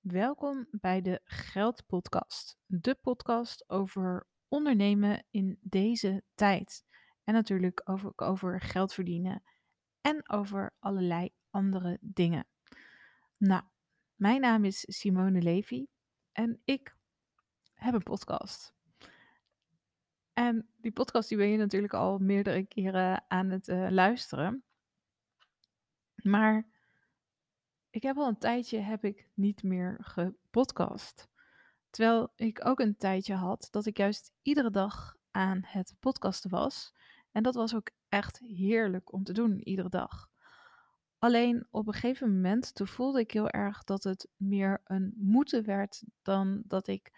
Welkom 0.00 0.66
bij 0.70 1.00
de 1.00 1.20
Geld 1.24 1.86
Podcast, 1.86 2.58
de 2.66 2.94
podcast 2.94 3.64
over 3.70 4.26
ondernemen 4.48 5.24
in 5.30 5.58
deze 5.60 6.22
tijd. 6.34 6.84
En 7.24 7.34
natuurlijk 7.34 7.80
over, 7.84 8.12
over 8.16 8.60
geld 8.60 8.92
verdienen 8.92 9.42
en 10.00 10.30
over 10.30 10.74
allerlei 10.78 11.30
andere 11.50 11.98
dingen. 12.00 12.46
Nou, 13.36 13.62
mijn 14.14 14.40
naam 14.40 14.64
is 14.64 14.84
Simone 14.98 15.42
Levy 15.42 15.86
en 16.32 16.60
ik 16.64 16.96
heb 17.72 17.94
een 17.94 18.02
podcast. 18.02 18.74
En 20.32 20.68
die 20.76 20.92
podcast 20.92 21.28
die 21.28 21.38
ben 21.38 21.48
je 21.48 21.58
natuurlijk 21.58 21.94
al 21.94 22.18
meerdere 22.18 22.66
keren 22.66 23.24
aan 23.28 23.50
het 23.50 23.68
uh, 23.68 23.90
luisteren. 23.90 24.64
Maar 26.14 26.79
ik 27.90 28.02
heb 28.02 28.16
al 28.16 28.28
een 28.28 28.38
tijdje 28.38 28.78
heb 28.78 29.04
ik 29.04 29.28
niet 29.34 29.62
meer 29.62 29.98
gepodcast. 30.00 31.28
Terwijl 31.90 32.32
ik 32.36 32.66
ook 32.66 32.80
een 32.80 32.96
tijdje 32.96 33.34
had 33.34 33.68
dat 33.70 33.86
ik 33.86 33.96
juist 33.96 34.32
iedere 34.42 34.70
dag 34.70 35.16
aan 35.30 35.60
het 35.66 35.94
podcasten 36.00 36.50
was. 36.50 36.94
En 37.32 37.42
dat 37.42 37.54
was 37.54 37.74
ook 37.74 37.90
echt 38.08 38.38
heerlijk 38.38 39.12
om 39.12 39.24
te 39.24 39.32
doen, 39.32 39.60
iedere 39.60 39.88
dag. 39.88 40.30
Alleen 41.18 41.66
op 41.70 41.86
een 41.86 41.92
gegeven 41.92 42.34
moment, 42.34 42.74
toen 42.74 42.86
voelde 42.86 43.20
ik 43.20 43.30
heel 43.30 43.48
erg 43.48 43.84
dat 43.84 44.04
het 44.04 44.28
meer 44.36 44.80
een 44.84 45.14
moeten 45.16 45.64
werd 45.64 46.02
dan 46.22 46.62
dat 46.66 46.86
ik 46.86 47.12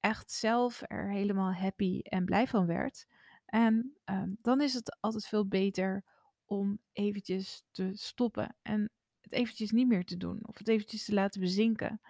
echt 0.00 0.32
zelf 0.32 0.82
er 0.86 1.10
helemaal 1.10 1.52
happy 1.52 2.00
en 2.02 2.24
blij 2.24 2.46
van 2.46 2.66
werd. 2.66 3.06
En 3.46 3.96
uh, 4.10 4.22
dan 4.40 4.60
is 4.60 4.74
het 4.74 5.00
altijd 5.00 5.26
veel 5.26 5.48
beter 5.48 6.04
om 6.44 6.78
eventjes 6.92 7.64
te 7.70 7.90
stoppen 7.94 8.56
en 8.62 8.90
het 9.32 9.40
eventjes 9.40 9.70
niet 9.70 9.88
meer 9.88 10.04
te 10.04 10.16
doen 10.16 10.38
of 10.42 10.58
het 10.58 10.68
eventjes 10.68 11.04
te 11.04 11.14
laten 11.14 11.40
bezinken. 11.40 12.00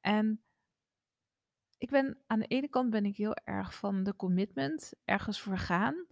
En 0.00 0.42
ik 1.78 1.90
ben 1.90 2.18
aan 2.26 2.38
de 2.38 2.46
ene 2.46 2.68
kant 2.68 2.90
ben 2.90 3.04
ik 3.04 3.16
heel 3.16 3.34
erg 3.34 3.74
van 3.74 4.02
de 4.02 4.16
commitment, 4.16 4.92
ergens 5.04 5.40
voor 5.40 5.58
gaan, 5.58 6.06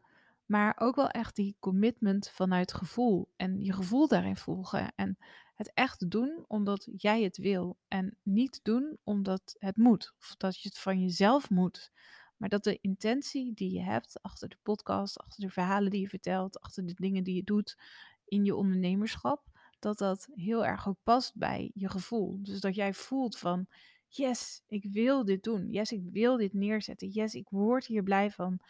maar 0.47 0.77
ook 0.79 0.95
wel 0.95 1.09
echt 1.09 1.37
die 1.37 1.57
commitment 1.59 2.31
vanuit 2.31 2.73
gevoel 2.73 3.33
en 3.37 3.61
je 3.65 3.73
gevoel 3.73 4.09
daarin 4.09 4.37
volgen 4.37 4.93
en 4.97 5.19
het 5.55 5.71
echt 5.75 6.11
doen 6.11 6.45
omdat 6.47 6.89
jij 6.97 7.23
het 7.23 7.37
wil 7.37 7.79
en 7.89 8.19
niet 8.23 8.61
doen 8.63 8.99
omdat 9.03 9.57
het 9.59 9.77
moet 9.77 10.15
of 10.19 10.37
dat 10.37 10.61
je 10.61 10.69
het 10.69 10.79
van 10.79 11.01
jezelf 11.01 11.51
moet. 11.51 11.93
Maar 12.37 12.49
dat 12.49 12.65
de 12.65 12.79
intentie 12.81 13.55
die 13.55 13.73
je 13.73 13.83
hebt 13.83 14.23
achter 14.23 14.49
de 14.49 14.59
podcast, 14.63 15.19
achter 15.19 15.41
de 15.41 15.51
verhalen 15.51 15.91
die 15.91 16.01
je 16.01 16.09
vertelt, 16.09 16.61
achter 16.61 16.87
de 16.87 16.95
dingen 16.95 17.25
die 17.25 17.35
je 17.35 17.45
doet 17.45 17.77
in 18.25 18.45
je 18.45 18.55
ondernemerschap, 18.55 19.52
dat 19.83 19.99
dat 19.99 20.29
heel 20.35 20.65
erg 20.65 20.89
ook 20.89 20.99
past 21.03 21.37
bij 21.37 21.71
je 21.75 21.89
gevoel. 21.89 22.39
Dus 22.43 22.61
dat 22.61 22.75
jij 22.75 22.95
voelt 22.95 23.39
van, 23.39 23.67
yes, 24.07 24.63
ik 24.67 24.85
wil 24.93 25.25
dit 25.25 25.43
doen. 25.43 25.71
Yes, 25.71 25.93
ik 25.93 26.03
wil 26.11 26.37
dit 26.37 26.53
neerzetten. 26.53 27.09
Yes, 27.09 27.35
ik 27.35 27.49
word 27.49 27.87
hier 27.87 28.03
blij 28.03 28.31
van. 28.31 28.61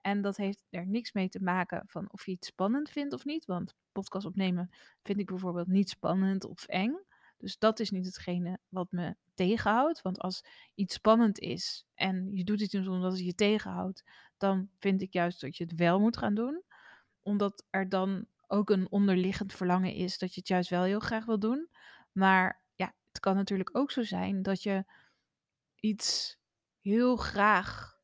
En 0.00 0.22
dat 0.22 0.36
heeft 0.36 0.64
er 0.70 0.86
niks 0.86 1.12
mee 1.12 1.28
te 1.28 1.42
maken 1.42 1.82
van 1.86 2.12
of 2.12 2.26
je 2.26 2.32
het 2.32 2.44
spannend 2.44 2.90
vindt 2.90 3.14
of 3.14 3.24
niet. 3.24 3.44
Want 3.44 3.74
podcast 3.92 4.26
opnemen 4.26 4.70
vind 5.02 5.20
ik 5.20 5.26
bijvoorbeeld 5.26 5.66
niet 5.66 5.88
spannend 5.88 6.44
of 6.44 6.64
eng. 6.66 6.98
Dus 7.36 7.58
dat 7.58 7.80
is 7.80 7.90
niet 7.90 8.06
hetgene 8.06 8.58
wat 8.68 8.90
me 8.90 9.16
tegenhoudt. 9.34 10.02
Want 10.02 10.18
als 10.18 10.44
iets 10.74 10.94
spannend 10.94 11.38
is 11.38 11.86
en 11.94 12.28
je 12.32 12.44
doet 12.44 12.60
iets 12.60 12.74
omdat 12.74 13.12
het 13.12 13.24
je 13.24 13.34
tegenhoudt, 13.34 14.04
dan 14.36 14.68
vind 14.78 15.02
ik 15.02 15.12
juist 15.12 15.40
dat 15.40 15.56
je 15.56 15.64
het 15.64 15.74
wel 15.74 16.00
moet 16.00 16.16
gaan 16.16 16.34
doen. 16.34 16.62
Omdat 17.22 17.64
er 17.70 17.88
dan 17.88 18.26
ook 18.50 18.70
een 18.70 18.90
onderliggend 18.90 19.52
verlangen 19.52 19.94
is 19.94 20.18
dat 20.18 20.34
je 20.34 20.40
het 20.40 20.48
juist 20.48 20.70
wel 20.70 20.82
heel 20.82 21.00
graag 21.00 21.24
wil 21.24 21.38
doen. 21.38 21.68
Maar 22.12 22.62
ja, 22.74 22.94
het 23.08 23.20
kan 23.20 23.36
natuurlijk 23.36 23.76
ook 23.76 23.90
zo 23.90 24.02
zijn 24.02 24.42
dat 24.42 24.62
je 24.62 24.84
iets 25.80 26.38
heel 26.80 27.16
graag 27.16 28.00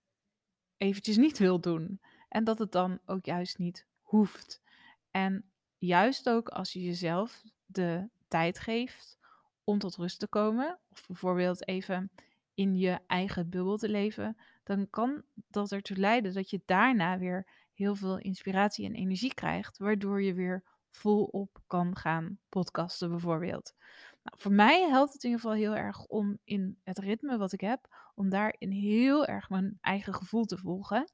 eventjes 0.76 1.16
niet 1.16 1.38
wil 1.38 1.60
doen. 1.60 2.00
En 2.28 2.44
dat 2.44 2.58
het 2.58 2.72
dan 2.72 2.98
ook 3.06 3.24
juist 3.24 3.58
niet 3.58 3.86
hoeft. 4.02 4.62
En 5.10 5.50
juist 5.78 6.28
ook 6.28 6.48
als 6.48 6.72
je 6.72 6.82
jezelf 6.82 7.42
de 7.66 8.08
tijd 8.28 8.58
geeft 8.58 9.18
om 9.64 9.78
tot 9.78 9.96
rust 9.96 10.18
te 10.18 10.28
komen, 10.28 10.78
of 10.88 11.06
bijvoorbeeld 11.06 11.68
even 11.68 12.10
in 12.54 12.76
je 12.76 12.98
eigen 13.06 13.48
bubbel 13.48 13.76
te 13.76 13.88
leven, 13.88 14.36
dan 14.62 14.90
kan 14.90 15.22
dat 15.34 15.72
ertoe 15.72 15.96
leiden 15.96 16.34
dat 16.34 16.50
je 16.50 16.62
daarna 16.64 17.18
weer 17.18 17.46
heel 17.76 17.94
veel 17.94 18.18
inspiratie 18.18 18.86
en 18.86 18.94
energie 18.94 19.34
krijgt, 19.34 19.78
waardoor 19.78 20.22
je 20.22 20.34
weer 20.34 20.64
volop 20.90 21.62
kan 21.66 21.96
gaan 21.96 22.38
podcasten 22.48 23.10
bijvoorbeeld. 23.10 23.74
Nou, 24.22 24.38
voor 24.38 24.52
mij 24.52 24.88
helpt 24.88 25.12
het 25.12 25.24
in 25.24 25.30
ieder 25.30 25.44
geval 25.44 25.58
heel 25.58 25.76
erg 25.76 26.04
om 26.04 26.38
in 26.44 26.78
het 26.82 26.98
ritme 26.98 27.38
wat 27.38 27.52
ik 27.52 27.60
heb, 27.60 28.10
om 28.14 28.28
daarin 28.28 28.70
heel 28.70 29.26
erg 29.26 29.48
mijn 29.48 29.78
eigen 29.80 30.14
gevoel 30.14 30.44
te 30.44 30.58
volgen. 30.58 31.10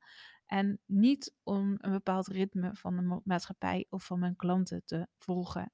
En 0.46 0.80
niet 0.86 1.34
om 1.42 1.74
een 1.78 1.92
bepaald 1.92 2.26
ritme 2.26 2.70
van 2.74 2.96
de 2.96 3.20
maatschappij 3.24 3.86
of 3.90 4.04
van 4.04 4.18
mijn 4.18 4.36
klanten 4.36 4.82
te 4.84 5.06
volgen. 5.18 5.72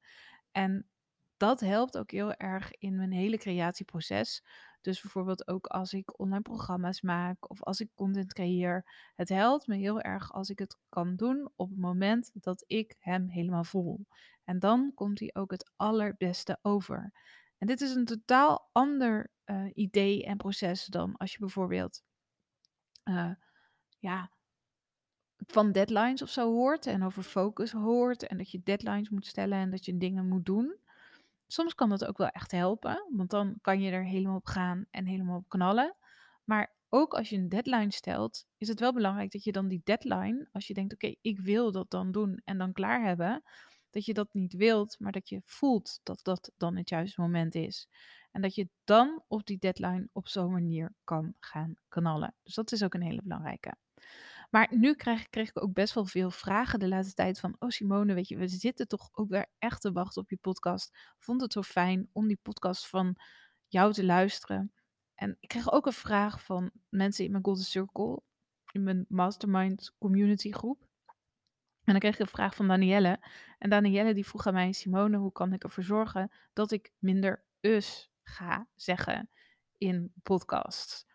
En 0.50 0.88
dat 1.38 1.60
helpt 1.60 1.99
ook 1.99 2.10
heel 2.10 2.32
erg 2.32 2.71
in 2.78 2.97
mijn 2.97 3.12
hele 3.12 3.38
creatieproces. 3.38 4.44
Dus 4.81 5.00
bijvoorbeeld 5.00 5.49
ook 5.49 5.66
als 5.66 5.93
ik 5.93 6.19
online 6.21 6.43
programma's 6.43 7.00
maak 7.00 7.50
of 7.50 7.62
als 7.62 7.81
ik 7.81 7.91
content 7.94 8.32
creëer. 8.32 9.10
Het 9.15 9.28
helpt 9.28 9.66
me 9.66 9.76
heel 9.76 10.00
erg 10.00 10.32
als 10.32 10.50
ik 10.50 10.59
het 10.59 10.76
kan 10.88 11.16
doen 11.16 11.50
op 11.56 11.69
het 11.69 11.78
moment 11.78 12.31
dat 12.34 12.65
ik 12.66 12.97
hem 12.99 13.28
helemaal 13.28 13.65
voel. 13.65 14.06
En 14.44 14.59
dan 14.59 14.93
komt 14.94 15.21
hij 15.21 15.31
ook 15.32 15.50
het 15.50 15.71
allerbeste 15.76 16.59
over. 16.62 17.12
En 17.59 17.66
dit 17.66 17.81
is 17.81 17.94
een 17.94 18.05
totaal 18.05 18.69
ander 18.72 19.32
uh, 19.47 19.70
idee 19.75 20.25
en 20.25 20.37
proces 20.37 20.84
dan 20.84 21.16
als 21.16 21.32
je 21.32 21.38
bijvoorbeeld 21.38 22.03
uh, 23.05 23.31
ja, 23.99 24.31
van 25.47 25.72
deadlines 25.72 26.22
of 26.22 26.28
zo 26.28 26.53
hoort 26.53 26.87
en 26.87 27.03
over 27.03 27.22
focus 27.22 27.72
hoort 27.72 28.26
en 28.26 28.37
dat 28.37 28.50
je 28.50 28.60
deadlines 28.62 29.09
moet 29.09 29.26
stellen 29.26 29.59
en 29.59 29.70
dat 29.70 29.84
je 29.84 29.97
dingen 29.97 30.28
moet 30.28 30.47
doen. 30.47 30.76
Soms 31.51 31.75
kan 31.75 31.89
dat 31.89 32.05
ook 32.05 32.19
wel 32.19 32.29
echt 32.29 32.51
helpen, 32.51 33.07
want 33.11 33.31
dan 33.31 33.59
kan 33.61 33.81
je 33.81 33.91
er 33.91 34.05
helemaal 34.05 34.37
op 34.37 34.47
gaan 34.47 34.87
en 34.91 35.07
helemaal 35.07 35.39
op 35.39 35.49
knallen. 35.49 35.97
Maar 36.45 36.75
ook 36.89 37.15
als 37.15 37.29
je 37.29 37.37
een 37.37 37.49
deadline 37.49 37.93
stelt, 37.93 38.47
is 38.57 38.69
het 38.69 38.81
wel 38.81 38.93
belangrijk 38.93 39.33
dat 39.33 39.45
je 39.45 39.53
dan 39.53 39.69
die 39.69 39.81
deadline, 39.85 40.49
als 40.53 40.67
je 40.67 40.75
denkt, 40.75 40.93
oké, 40.93 41.15
ik 41.21 41.41
wil 41.41 41.73
dat 41.73 41.91
dan 41.91 42.13
doen 42.13 42.41
en 42.45 42.59
dan 42.59 42.73
klaar 42.73 43.05
hebben, 43.05 43.43
dat 43.91 44.05
je 44.05 44.15
dat 44.15 44.35
niet 44.35 44.55
wilt, 44.55 44.97
maar 44.99 45.13
dat 45.13 45.29
je 45.29 45.41
voelt 45.45 46.01
dat 46.03 46.21
dat 46.23 46.53
dan 46.57 46.77
het 46.77 46.89
juiste 46.89 47.21
moment 47.21 47.55
is. 47.55 47.89
En 48.33 48.43
dat 48.43 48.55
je 48.55 48.69
dan 48.85 49.23
op 49.29 49.47
die 49.47 49.59
deadline 49.59 50.09
op 50.13 50.29
zo'n 50.29 50.53
manier 50.53 50.95
kan 51.05 51.35
gaan 51.41 51.75
knallen. 51.89 52.35
Dus 52.43 52.55
dat 52.55 52.73
is 52.73 52.83
ook 52.83 52.95
een 52.95 53.03
hele 53.03 53.23
belangrijke. 53.23 53.75
Maar 54.49 54.69
nu 54.71 54.95
kreeg 54.95 55.29
ik 55.31 55.63
ook 55.63 55.73
best 55.73 55.95
wel 55.95 56.07
veel 56.07 56.31
vragen 56.31 56.79
de 56.79 56.89
laatste 56.89 57.15
tijd 57.15 57.41
van, 57.41 57.57
oh 57.59 57.69
Simone, 57.69 58.15
weet 58.15 58.29
je, 58.29 58.37
we 58.37 58.49
zitten 58.49 58.89
toch 58.89 59.09
ook 59.13 59.29
weer 59.29 59.47
echt 59.59 59.81
te 59.81 59.93
wachten 59.93 60.23
op 60.23 60.31
je 60.31 60.37
podcast. 60.37 60.97
Vond 61.19 61.41
het 61.41 61.53
zo 61.53 61.63
fijn 61.63 62.09
om 62.13 62.27
die 62.27 62.39
podcast 62.43 62.89
van 62.89 63.17
jou 63.67 63.93
te 63.93 64.05
luisteren. 64.05 64.73
En 65.15 65.37
ik 65.41 65.49
kreeg 65.49 65.73
ook 65.73 65.87
een 65.87 65.93
vraag 65.93 66.45
van 66.45 66.71
mensen 66.89 67.25
in 67.25 67.31
mijn 67.31 67.45
Golden 67.45 67.65
Circle, 67.65 68.23
in 68.73 68.83
mijn 68.83 69.05
Mastermind 69.09 69.95
community 69.99 70.53
groep. 70.53 70.87
En 71.85 71.95
dan 71.95 71.99
kreeg 71.99 72.15
ik 72.15 72.21
een 72.21 72.27
vraag 72.27 72.55
van 72.55 72.69
Danielle. 72.69 73.21
En 73.59 73.71
Danielle 73.71 74.15
die 74.15 74.27
vroeg 74.27 74.47
aan 74.47 74.55
mij, 74.55 74.73
Simone, 74.73 75.17
hoe 75.17 75.33
kan 75.33 75.53
ik 75.53 75.65
ervoor 75.65 75.85
zorgen 75.85 76.33
dat 76.53 76.71
ik 76.71 76.93
minder 76.99 77.45
us 77.61 78.11
ga 78.23 78.69
zeggen 78.75 79.31
in 79.79 80.13
podcasts? 80.23 81.08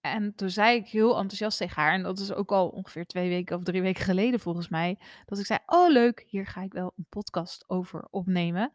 En 0.00 0.34
toen 0.34 0.50
zei 0.50 0.76
ik 0.76 0.88
heel 0.88 1.16
enthousiast 1.18 1.58
tegen 1.58 1.82
haar, 1.82 1.92
en 1.92 2.02
dat 2.02 2.18
is 2.18 2.32
ook 2.32 2.52
al 2.52 2.68
ongeveer 2.68 3.06
twee 3.06 3.28
weken 3.28 3.56
of 3.56 3.62
drie 3.62 3.82
weken 3.82 4.04
geleden 4.04 4.40
volgens 4.40 4.68
mij, 4.68 4.98
dat 5.24 5.38
ik 5.38 5.46
zei: 5.46 5.58
Oh, 5.66 5.90
leuk, 5.90 6.24
hier 6.26 6.46
ga 6.46 6.62
ik 6.62 6.72
wel 6.72 6.92
een 6.96 7.06
podcast 7.08 7.64
over 7.66 8.06
opnemen. 8.10 8.72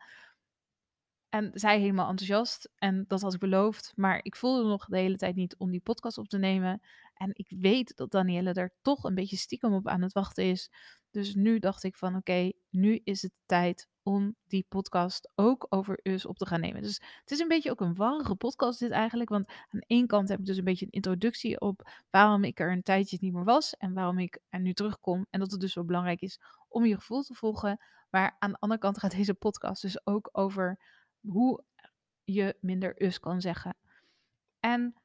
En 1.29 1.51
zij 1.53 1.79
helemaal 1.79 2.09
enthousiast. 2.09 2.71
En 2.75 3.05
dat 3.07 3.21
had 3.21 3.33
ik 3.33 3.39
beloofd. 3.39 3.93
Maar 3.95 4.19
ik 4.23 4.35
voelde 4.35 4.69
nog 4.69 4.85
de 4.85 4.97
hele 4.97 5.17
tijd 5.17 5.35
niet 5.35 5.55
om 5.57 5.71
die 5.71 5.81
podcast 5.81 6.17
op 6.17 6.27
te 6.27 6.37
nemen. 6.37 6.81
En 7.13 7.29
ik 7.33 7.47
weet 7.49 7.95
dat 7.95 8.11
Danielle 8.11 8.53
er 8.53 8.73
toch 8.81 9.03
een 9.03 9.15
beetje 9.15 9.37
stiekem 9.37 9.73
op 9.73 9.87
aan 9.87 10.01
het 10.01 10.13
wachten 10.13 10.43
is. 10.43 10.71
Dus 11.11 11.35
nu 11.35 11.59
dacht 11.59 11.83
ik 11.83 11.95
van 11.95 12.15
oké, 12.15 12.51
nu 12.73 13.01
is 13.03 13.21
het 13.21 13.31
tijd 13.45 13.87
om 14.03 14.35
die 14.47 14.65
podcast 14.69 15.31
ook 15.35 15.65
over 15.69 15.99
us 16.03 16.25
op 16.25 16.37
te 16.37 16.45
gaan 16.45 16.59
nemen. 16.59 16.81
Dus 16.81 17.01
het 17.19 17.31
is 17.31 17.39
een 17.39 17.47
beetje 17.47 17.71
ook 17.71 17.81
een 17.81 17.95
warrige 17.95 18.35
podcast 18.35 18.79
dit 18.79 18.91
eigenlijk. 18.91 19.29
Want 19.29 19.47
aan 19.47 19.83
ene 19.87 20.05
kant 20.05 20.29
heb 20.29 20.39
ik 20.39 20.45
dus 20.45 20.57
een 20.57 20.63
beetje 20.63 20.85
een 20.85 20.91
introductie 20.91 21.59
op 21.59 21.89
waarom 22.09 22.43
ik 22.43 22.59
er 22.59 22.71
een 22.71 22.83
tijdje 22.83 23.17
niet 23.21 23.33
meer 23.33 23.43
was. 23.43 23.77
En 23.77 23.93
waarom 23.93 24.19
ik 24.19 24.39
er 24.49 24.59
nu 24.59 24.73
terugkom. 24.73 25.25
En 25.29 25.39
dat 25.39 25.51
het 25.51 25.59
dus 25.59 25.73
zo 25.73 25.83
belangrijk 25.83 26.21
is 26.21 26.39
om 26.67 26.85
je 26.85 26.95
gevoel 26.95 27.21
te 27.21 27.33
volgen. 27.33 27.79
Maar 28.09 28.35
aan 28.39 28.51
de 28.51 28.59
andere 28.59 28.81
kant 28.81 28.99
gaat 28.99 29.11
deze 29.11 29.33
podcast 29.33 29.81
dus 29.81 30.05
ook 30.05 30.29
over 30.31 30.79
hoe 31.19 31.63
je 32.23 32.57
minder 32.59 33.03
us 33.03 33.19
kan 33.19 33.41
zeggen. 33.41 33.77
En 34.59 34.95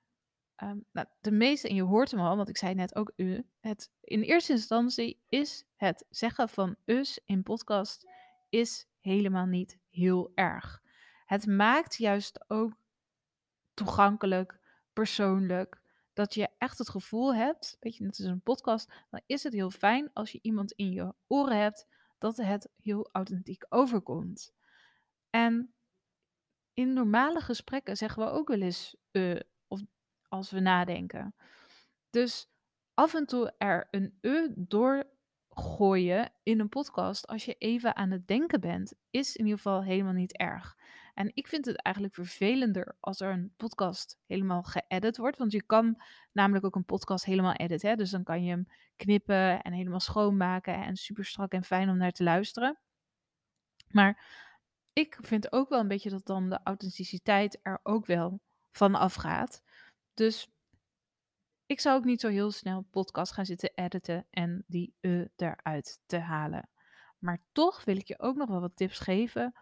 um, 0.63 0.85
nou, 0.93 1.07
de 1.21 1.31
meeste, 1.31 1.69
en 1.69 1.75
je 1.75 1.83
hoort 1.83 2.11
hem 2.11 2.21
al, 2.21 2.37
want 2.37 2.49
ik 2.49 2.57
zei 2.57 2.75
net 2.75 2.95
ook 2.95 3.13
u, 3.17 3.47
het, 3.61 3.91
in 4.01 4.23
eerste 4.23 4.53
instantie 4.53 5.21
is 5.29 5.65
het 5.77 6.05
zeggen 6.11 6.49
van 6.49 6.77
us 6.85 7.21
in 7.25 7.43
podcast 7.43 8.07
is 8.49 8.87
helemaal 9.01 9.47
niet 9.47 9.79
heel 9.91 10.33
erg. 10.35 10.83
Het 11.25 11.47
maakt 11.47 11.97
juist 11.97 12.45
ook 12.51 12.73
toegankelijk, 13.75 14.61
persoonlijk. 14.93 15.81
Dat 16.13 16.35
je 16.35 16.49
echt 16.59 16.79
het 16.79 16.89
gevoel 16.89 17.35
hebt, 17.35 17.77
weet 17.81 17.97
je, 17.97 18.05
net 18.05 18.19
als 18.19 18.29
een 18.29 18.41
podcast, 18.41 18.93
dan 19.11 19.21
is 19.27 19.43
het 19.43 19.53
heel 19.53 19.71
fijn 19.71 20.11
als 20.13 20.33
je 20.33 20.39
iemand 20.43 20.73
in 20.73 20.93
je 20.93 21.15
oren 21.27 21.61
hebt 21.61 21.87
dat 22.19 22.37
het 22.37 22.69
heel 22.83 23.09
authentiek 23.13 23.67
overkomt. 23.69 24.55
En 25.31 25.75
in 26.73 26.93
normale 26.93 27.41
gesprekken 27.41 27.97
zeggen 27.97 28.25
we 28.25 28.31
ook 28.31 28.49
wel 28.49 28.61
eens 28.61 28.97
uh, 29.13 29.41
als 30.29 30.51
we 30.51 30.61
nadenken. 30.61 31.35
Dus 32.11 32.49
af 32.95 33.15
en 33.15 33.27
toe 33.27 33.53
er 33.59 33.89
een 33.91 34.19
e 34.21 34.49
doorgooien 34.55 36.33
in 36.43 36.61
een 36.61 36.69
podcast 36.69 37.27
als 37.27 37.45
je 37.45 37.55
even 37.55 37.97
aan 37.97 38.11
het 38.11 38.27
denken 38.27 38.61
bent, 38.61 38.95
is 39.11 39.37
in 39.37 39.45
ieder 39.45 39.61
geval 39.61 39.83
helemaal 39.83 40.13
niet 40.13 40.37
erg. 40.37 40.77
En 41.19 41.31
ik 41.35 41.49
vind 41.49 41.65
het 41.65 41.83
eigenlijk 41.83 42.15
vervelender 42.15 42.97
als 43.01 43.21
er 43.21 43.33
een 43.33 43.55
podcast 43.57 44.19
helemaal 44.27 44.63
geëdit 44.63 45.17
wordt. 45.17 45.39
Want 45.39 45.53
je 45.53 45.63
kan 45.63 46.03
namelijk 46.33 46.65
ook 46.65 46.75
een 46.75 46.85
podcast 46.85 47.25
helemaal 47.25 47.53
editen. 47.53 47.97
Dus 47.97 48.11
dan 48.11 48.25
kan 48.25 48.45
je 48.45 48.51
hem 48.51 48.69
knippen 48.97 49.63
en 49.63 49.73
helemaal 49.73 50.01
schoonmaken 50.01 50.75
en 50.75 50.97
super 50.97 51.25
strak 51.25 51.53
en 51.53 51.65
fijn 51.65 51.89
om 51.89 51.97
naar 51.97 52.13
te 52.13 52.23
luisteren. 52.23 52.79
Maar 53.91 54.25
ik 54.93 55.19
vind 55.21 55.53
ook 55.53 55.69
wel 55.69 55.81
een 55.81 55.89
beetje 55.89 56.11
dat 56.11 56.27
dan 56.27 56.49
de 56.49 56.61
authenticiteit 56.65 57.59
er 57.63 57.81
ook 57.83 58.07
wel 58.07 58.41
van 58.71 58.95
afgaat. 58.95 59.63
Dus 60.19 60.49
ik 61.67 61.81
zou 61.81 61.99
ook 61.99 62.05
niet 62.05 62.21
zo 62.21 62.29
heel 62.29 62.51
snel 62.51 62.87
podcast 62.91 63.33
gaan 63.33 63.47
zitten 63.47 63.73
editen 63.75 64.27
en 64.31 64.65
die 64.67 64.95
e 65.01 65.25
eruit 65.37 66.01
te 66.07 66.19
halen. 66.19 66.71
Maar 67.19 67.43
toch 67.53 67.85
wil 67.85 67.97
ik 67.97 68.07
je 68.07 68.19
ook 68.19 68.37
nog 68.37 68.49
wel 68.49 68.61
wat 68.61 68.77
tips 68.77 68.99
geven 68.99 69.53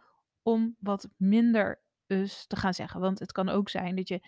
om 0.43 0.76
wat 0.79 1.08
minder 1.17 1.82
us 2.06 2.47
te 2.47 2.56
gaan 2.56 2.75
zeggen. 2.75 3.00
Want 3.00 3.19
het 3.19 3.32
kan 3.32 3.49
ook 3.49 3.69
zijn 3.69 3.97
dat 3.97 4.08
je 4.08 4.23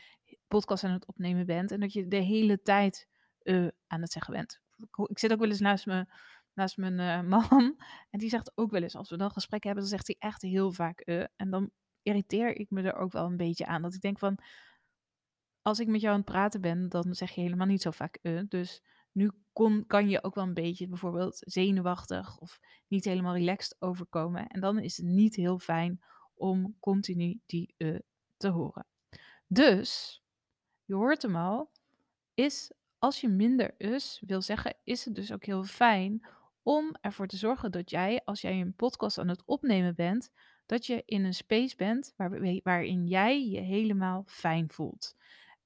podcast 0.48 0.84
aan 0.84 0.92
het 0.92 1.06
opnemen 1.06 1.46
bent 1.46 1.70
en 1.70 1.80
dat 1.80 1.92
je 1.92 2.08
de 2.08 2.16
hele 2.16 2.62
tijd 2.62 3.08
uh, 3.42 3.68
aan 3.86 4.00
het 4.00 4.12
zeggen 4.12 4.34
bent. 4.34 4.60
Ik 5.08 5.18
zit 5.18 5.32
ook 5.32 5.40
wel 5.40 5.48
eens 5.48 5.60
naast, 5.60 5.86
naast 6.52 6.76
mijn 6.76 6.98
uh, 6.98 7.22
man 7.38 7.82
en 8.10 8.18
die 8.18 8.28
zegt 8.28 8.52
ook 8.54 8.70
wel 8.70 8.82
eens, 8.82 8.96
als 8.96 9.10
we 9.10 9.16
dan 9.16 9.30
gesprek 9.30 9.62
hebben, 9.64 9.82
dan 9.82 9.90
zegt 9.90 10.06
hij 10.06 10.16
echt 10.18 10.42
heel 10.42 10.72
vaak 10.72 11.02
uh, 11.04 11.24
en 11.36 11.50
dan 11.50 11.70
irriteer 12.02 12.56
ik 12.56 12.70
me 12.70 12.82
er 12.82 12.96
ook 12.96 13.12
wel 13.12 13.26
een 13.26 13.36
beetje 13.36 13.66
aan. 13.66 13.82
Dat 13.82 13.94
ik 13.94 14.00
denk 14.00 14.18
van, 14.18 14.38
als 15.68 15.78
ik 15.78 15.88
met 15.88 16.00
jou 16.00 16.12
aan 16.12 16.20
het 16.20 16.30
praten 16.30 16.60
ben, 16.60 16.88
dan 16.88 17.14
zeg 17.14 17.30
je 17.30 17.40
helemaal 17.40 17.66
niet 17.66 17.82
zo 17.82 17.90
vaak 17.90 18.18
uh. 18.22 18.40
Dus 18.48 18.82
nu 19.12 19.30
kon, 19.52 19.84
kan 19.86 20.08
je 20.08 20.24
ook 20.24 20.34
wel 20.34 20.44
een 20.44 20.54
beetje 20.54 20.88
bijvoorbeeld 20.88 21.36
zenuwachtig 21.40 22.38
of 22.38 22.60
niet 22.86 23.04
helemaal 23.04 23.36
relaxed 23.36 23.76
overkomen. 23.78 24.46
En 24.46 24.60
dan 24.60 24.78
is 24.78 24.96
het 24.96 25.06
niet 25.06 25.34
heel 25.34 25.58
fijn 25.58 26.00
om 26.34 26.76
continu 26.80 27.40
die 27.46 27.74
uh 27.76 27.98
te 28.36 28.48
horen. 28.48 28.86
Dus, 29.46 30.22
je 30.84 30.94
hoort 30.94 31.22
hem 31.22 31.36
al, 31.36 31.70
is 32.34 32.72
als 32.98 33.20
je 33.20 33.28
minder 33.28 33.74
us 33.78 34.22
wil 34.26 34.42
zeggen, 34.42 34.76
is 34.84 35.04
het 35.04 35.14
dus 35.14 35.32
ook 35.32 35.44
heel 35.44 35.64
fijn 35.64 36.26
om 36.62 36.96
ervoor 37.00 37.26
te 37.26 37.36
zorgen 37.36 37.70
dat 37.72 37.90
jij, 37.90 38.22
als 38.24 38.40
jij 38.40 38.60
een 38.60 38.74
podcast 38.74 39.18
aan 39.18 39.28
het 39.28 39.42
opnemen 39.44 39.94
bent, 39.94 40.30
dat 40.66 40.86
je 40.86 41.02
in 41.06 41.24
een 41.24 41.34
space 41.34 41.76
bent 41.76 42.14
waar, 42.16 42.60
waarin 42.62 43.06
jij 43.06 43.48
je 43.48 43.60
helemaal 43.60 44.24
fijn 44.26 44.70
voelt. 44.70 45.16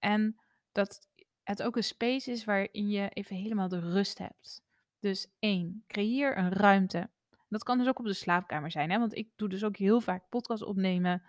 En 0.02 0.36
dat 0.72 1.08
het 1.42 1.62
ook 1.62 1.76
een 1.76 1.84
space 1.84 2.30
is 2.30 2.44
waarin 2.44 2.88
je 2.88 3.08
even 3.08 3.36
helemaal 3.36 3.68
de 3.68 3.80
rust 3.80 4.18
hebt. 4.18 4.62
Dus 4.98 5.30
één, 5.38 5.84
creëer 5.86 6.38
een 6.38 6.52
ruimte. 6.52 7.10
Dat 7.48 7.62
kan 7.62 7.78
dus 7.78 7.88
ook 7.88 7.98
op 7.98 8.04
de 8.04 8.12
slaapkamer 8.12 8.70
zijn, 8.70 8.90
hè? 8.90 8.98
want 8.98 9.16
ik 9.16 9.28
doe 9.36 9.48
dus 9.48 9.64
ook 9.64 9.76
heel 9.76 10.00
vaak 10.00 10.28
podcast 10.28 10.62
opnemen 10.62 11.22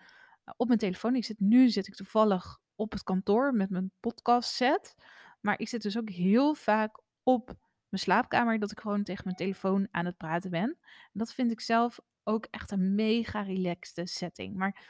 eh, 0.44 0.54
op 0.56 0.66
mijn 0.66 0.78
telefoon. 0.78 1.14
Ik 1.14 1.24
zit, 1.24 1.40
nu 1.40 1.68
zit 1.68 1.86
ik 1.86 1.94
toevallig 1.94 2.58
op 2.74 2.92
het 2.92 3.02
kantoor 3.02 3.52
met 3.52 3.70
mijn 3.70 3.92
podcast 4.00 4.50
set. 4.50 4.94
Maar 5.40 5.58
ik 5.58 5.68
zit 5.68 5.82
dus 5.82 5.98
ook 5.98 6.10
heel 6.10 6.54
vaak 6.54 7.00
op 7.22 7.46
mijn 7.88 8.02
slaapkamer 8.02 8.58
dat 8.58 8.70
ik 8.70 8.80
gewoon 8.80 9.02
tegen 9.02 9.24
mijn 9.24 9.36
telefoon 9.36 9.88
aan 9.90 10.06
het 10.06 10.16
praten 10.16 10.50
ben. 10.50 10.78
En 10.80 11.10
dat 11.12 11.34
vind 11.34 11.50
ik 11.50 11.60
zelf 11.60 12.00
ook 12.22 12.46
echt 12.50 12.70
een 12.70 12.94
mega 12.94 13.42
relaxte 13.42 14.06
setting. 14.06 14.56
Maar 14.56 14.86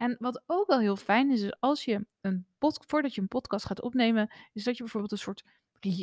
en 0.00 0.16
wat 0.18 0.42
ook 0.46 0.66
wel 0.66 0.78
heel 0.78 0.96
fijn 0.96 1.30
is, 1.30 1.42
is 1.42 1.60
als 1.60 1.84
je 1.84 2.06
een 2.20 2.46
pod, 2.58 2.84
voordat 2.86 3.14
je 3.14 3.20
een 3.20 3.28
podcast 3.28 3.64
gaat 3.64 3.82
opnemen, 3.82 4.30
is 4.52 4.64
dat 4.64 4.76
je 4.76 4.82
bijvoorbeeld 4.82 5.12
een 5.12 5.18
soort 5.18 5.44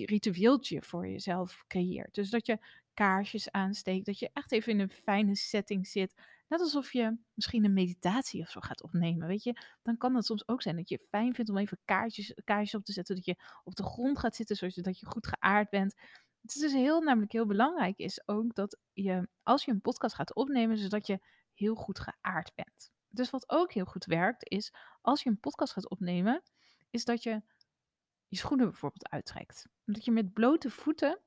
ritueeltje 0.05 0.81
voor 0.81 1.07
jezelf 1.07 1.63
creëert. 1.67 2.13
Dus 2.13 2.29
dat 2.29 2.45
je 2.45 2.57
kaarsjes 2.93 3.51
aansteekt, 3.51 4.05
dat 4.05 4.19
je 4.19 4.29
echt 4.33 4.51
even 4.51 4.71
in 4.71 4.79
een 4.79 4.89
fijne 4.89 5.35
setting 5.35 5.87
zit. 5.87 6.13
Net 6.47 6.59
alsof 6.59 6.93
je 6.93 7.17
misschien 7.33 7.65
een 7.65 7.73
meditatie 7.73 8.41
of 8.41 8.49
zo 8.49 8.59
gaat 8.59 8.83
opnemen, 8.83 9.27
weet 9.27 9.43
je. 9.43 9.55
Dan 9.81 9.97
kan 9.97 10.15
het 10.15 10.25
soms 10.25 10.47
ook 10.47 10.61
zijn 10.61 10.75
dat 10.75 10.89
je 10.89 11.05
fijn 11.09 11.33
vindt 11.35 11.49
om 11.49 11.57
even 11.57 11.79
kaartjes, 11.85 12.33
kaarsjes 12.43 12.79
op 12.79 12.85
te 12.85 12.93
zetten, 12.93 13.15
dat 13.15 13.25
je 13.25 13.35
op 13.63 13.75
de 13.75 13.83
grond 13.83 14.19
gaat 14.19 14.35
zitten, 14.35 14.55
zodat 14.55 14.99
je 14.99 15.05
goed 15.05 15.27
geaard 15.27 15.69
bent. 15.69 15.95
Het 16.41 16.55
is 16.55 16.61
dus 16.61 16.73
heel, 16.73 17.01
namelijk 17.01 17.31
heel 17.31 17.45
belangrijk 17.45 17.97
is 17.97 18.27
ook 18.27 18.55
dat 18.55 18.79
je, 18.93 19.27
als 19.43 19.65
je 19.65 19.71
een 19.71 19.81
podcast 19.81 20.15
gaat 20.15 20.35
opnemen, 20.35 20.77
zodat 20.77 21.07
je 21.07 21.19
heel 21.53 21.75
goed 21.75 21.99
geaard 21.99 22.51
bent. 22.55 22.95
Dus 23.09 23.29
wat 23.29 23.49
ook 23.49 23.73
heel 23.73 23.85
goed 23.85 24.05
werkt, 24.05 24.49
is 24.49 24.73
als 25.01 25.23
je 25.23 25.29
een 25.29 25.39
podcast 25.39 25.73
gaat 25.73 25.89
opnemen, 25.89 26.43
is 26.89 27.05
dat 27.05 27.23
je 27.23 27.41
je 28.27 28.37
schoenen 28.37 28.69
bijvoorbeeld 28.69 29.09
uittrekt. 29.09 29.67
Dat 29.85 30.05
je 30.05 30.11
met 30.11 30.33
blote 30.33 30.69
voeten 30.69 31.21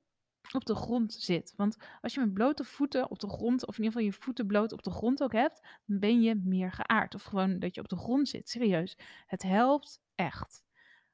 op 0.52 0.64
de 0.64 0.74
grond 0.74 1.12
zit. 1.12 1.52
Want 1.56 1.76
als 2.00 2.14
je 2.14 2.20
met 2.20 2.34
blote 2.34 2.64
voeten 2.64 3.10
op 3.10 3.18
de 3.18 3.28
grond, 3.28 3.66
of 3.66 3.78
in 3.78 3.84
ieder 3.84 3.98
geval 3.98 4.12
je 4.12 4.24
voeten 4.24 4.46
bloot 4.46 4.72
op 4.72 4.82
de 4.82 4.90
grond 4.90 5.22
ook 5.22 5.32
hebt, 5.32 5.66
dan 5.86 5.98
ben 5.98 6.22
je 6.22 6.34
meer 6.34 6.72
geaard. 6.72 7.14
Of 7.14 7.22
gewoon 7.22 7.58
dat 7.58 7.74
je 7.74 7.80
op 7.80 7.88
de 7.88 7.96
grond 7.96 8.28
zit. 8.28 8.48
Serieus. 8.48 8.98
Het 9.26 9.42
helpt 9.42 10.02
echt. 10.14 10.62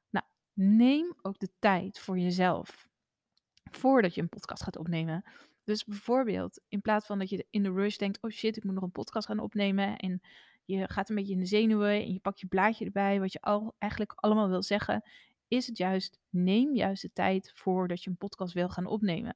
Nou, 0.09 0.25
neem 0.53 1.15
ook 1.21 1.39
de 1.39 1.49
tijd 1.59 1.99
voor 1.99 2.19
jezelf. 2.19 2.87
Voordat 3.71 4.15
je 4.15 4.21
een 4.21 4.29
podcast 4.29 4.63
gaat 4.63 4.77
opnemen. 4.77 5.23
Dus 5.63 5.85
bijvoorbeeld, 5.85 6.61
in 6.67 6.81
plaats 6.81 7.05
van 7.05 7.19
dat 7.19 7.29
je 7.29 7.47
in 7.49 7.63
de 7.63 7.71
rush 7.71 7.97
denkt: 7.97 8.21
oh 8.21 8.31
shit, 8.31 8.57
ik 8.57 8.63
moet 8.63 8.73
nog 8.73 8.83
een 8.83 8.91
podcast 8.91 9.27
gaan 9.27 9.39
opnemen. 9.39 9.97
En 9.97 10.21
je 10.67 10.89
gaat 10.89 11.09
een 11.09 11.15
beetje 11.15 11.33
in 11.33 11.39
de 11.39 11.45
zenuwen 11.45 11.89
en 11.89 12.13
je 12.13 12.19
pakt 12.19 12.39
je 12.39 12.47
blaadje 12.47 12.85
erbij, 12.85 13.19
wat 13.19 13.33
je 13.33 13.41
al, 13.41 13.75
eigenlijk 13.77 14.13
allemaal 14.15 14.49
wil 14.49 14.63
zeggen, 14.63 15.03
is 15.47 15.67
het 15.67 15.77
juist, 15.77 16.19
neem 16.29 16.75
juist 16.75 17.01
de 17.01 17.11
tijd 17.13 17.51
voordat 17.55 18.03
je 18.03 18.09
een 18.09 18.17
podcast 18.17 18.53
wil 18.53 18.69
gaan 18.69 18.85
opnemen. 18.85 19.35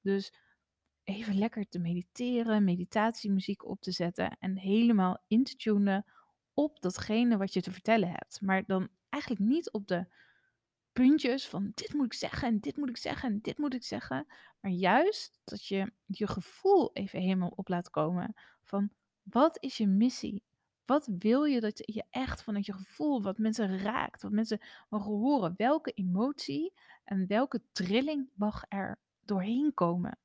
Dus 0.00 0.34
even 1.04 1.38
lekker 1.38 1.68
te 1.68 1.78
mediteren, 1.78 2.64
meditatiemuziek 2.64 3.64
op 3.64 3.80
te 3.80 3.90
zetten 3.90 4.36
en 4.38 4.56
helemaal 4.58 5.24
in 5.26 5.44
te 5.44 5.56
tunen 5.56 6.04
op 6.54 6.80
datgene 6.80 7.36
wat 7.36 7.52
je 7.52 7.62
te 7.62 7.72
vertellen 7.72 8.08
hebt. 8.08 8.40
Maar 8.40 8.64
dan 8.66 8.88
eigenlijk 9.08 9.42
niet 9.42 9.70
op 9.70 9.86
de 9.86 10.06
puntjes 10.92 11.48
van 11.48 11.72
dit 11.74 11.92
moet 11.92 12.06
ik 12.06 12.14
zeggen 12.14 12.48
en 12.48 12.60
dit 12.60 12.76
moet 12.76 12.88
ik 12.88 12.96
zeggen 12.96 13.30
en 13.30 13.38
dit 13.40 13.58
moet 13.58 13.74
ik 13.74 13.84
zeggen. 13.84 14.26
Maar 14.60 14.70
juist 14.70 15.40
dat 15.44 15.66
je 15.66 15.92
je 16.06 16.26
gevoel 16.26 16.90
even 16.92 17.20
helemaal 17.20 17.52
op 17.56 17.68
laat 17.68 17.90
komen 17.90 18.34
van 18.62 18.90
wat 19.22 19.56
is 19.60 19.76
je 19.76 19.86
missie? 19.86 20.42
Wat 20.86 21.08
wil 21.18 21.44
je 21.44 21.60
dat 21.60 21.82
je 21.84 22.04
echt 22.10 22.42
vanuit 22.42 22.66
je 22.66 22.72
gevoel, 22.72 23.22
wat 23.22 23.38
mensen 23.38 23.78
raakt, 23.78 24.22
wat 24.22 24.32
mensen 24.32 24.60
mogen 24.88 25.10
horen? 25.10 25.54
Welke 25.56 25.90
emotie 25.90 26.72
en 27.04 27.26
welke 27.26 27.62
trilling 27.72 28.30
mag 28.34 28.64
er 28.68 28.98
doorheen 29.24 29.74
komen? 29.74 30.18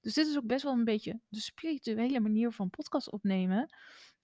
Dus 0.00 0.14
dit 0.14 0.26
is 0.26 0.36
ook 0.36 0.46
best 0.46 0.62
wel 0.62 0.72
een 0.72 0.84
beetje 0.84 1.20
de 1.28 1.40
spirituele 1.40 2.20
manier 2.20 2.52
van 2.52 2.70
podcast 2.70 3.10
opnemen. 3.10 3.74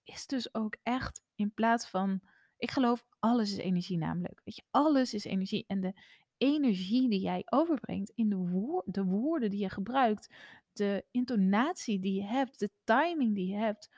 Is 0.03 0.27
dus 0.27 0.53
ook 0.53 0.75
echt 0.83 1.21
in 1.35 1.53
plaats 1.53 1.89
van. 1.89 2.21
Ik 2.57 2.71
geloof, 2.71 3.05
alles 3.19 3.51
is 3.51 3.57
energie 3.57 3.97
namelijk. 3.97 4.41
Weet 4.43 4.55
je, 4.55 4.63
alles 4.71 5.13
is 5.13 5.23
energie. 5.23 5.63
En 5.67 5.79
de 5.79 5.93
energie 6.37 7.09
die 7.09 7.19
jij 7.19 7.41
overbrengt 7.45 8.11
in 8.15 8.29
de, 8.29 8.81
de 8.85 9.03
woorden 9.03 9.49
die 9.49 9.59
je 9.59 9.69
gebruikt, 9.69 10.33
de 10.71 11.05
intonatie 11.11 11.99
die 11.99 12.13
je 12.13 12.23
hebt, 12.23 12.59
de 12.59 12.69
timing 12.83 13.35
die 13.35 13.47
je 13.47 13.57
hebt 13.57 13.89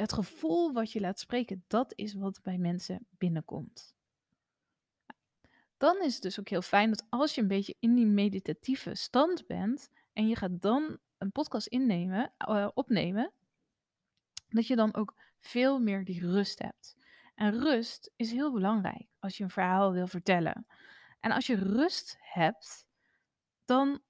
het 0.00 0.12
gevoel 0.12 0.72
wat 0.72 0.92
je 0.92 1.00
laat 1.00 1.20
spreken, 1.20 1.64
dat 1.66 1.92
is 1.96 2.14
wat 2.14 2.40
bij 2.42 2.58
mensen 2.58 3.06
binnenkomt. 3.10 3.94
Dan 5.76 6.02
is 6.02 6.14
het 6.14 6.22
dus 6.22 6.40
ook 6.40 6.48
heel 6.48 6.62
fijn 6.62 6.90
dat 6.90 7.06
als 7.08 7.34
je 7.34 7.40
een 7.40 7.48
beetje 7.48 7.76
in 7.78 7.94
die 7.94 8.06
meditatieve 8.06 8.94
stand 8.94 9.46
bent 9.46 9.90
en 10.12 10.28
je 10.28 10.36
gaat 10.36 10.60
dan 10.62 10.98
een 11.18 11.32
podcast 11.32 11.66
innemen, 11.66 12.32
uh, 12.48 12.68
opnemen, 12.74 13.32
dat 14.48 14.66
je 14.66 14.76
dan 14.76 14.94
ook 14.94 15.14
veel 15.38 15.78
meer 15.78 16.04
die 16.04 16.20
rust 16.20 16.58
hebt. 16.58 16.96
En 17.34 17.60
rust 17.60 18.12
is 18.16 18.30
heel 18.30 18.52
belangrijk 18.52 19.06
als 19.18 19.36
je 19.36 19.44
een 19.44 19.50
verhaal 19.50 19.92
wil 19.92 20.06
vertellen. 20.06 20.66
En 21.20 21.30
als 21.30 21.46
je 21.46 21.54
rust 21.54 22.16
hebt, 22.18 22.86
dan 23.64 24.00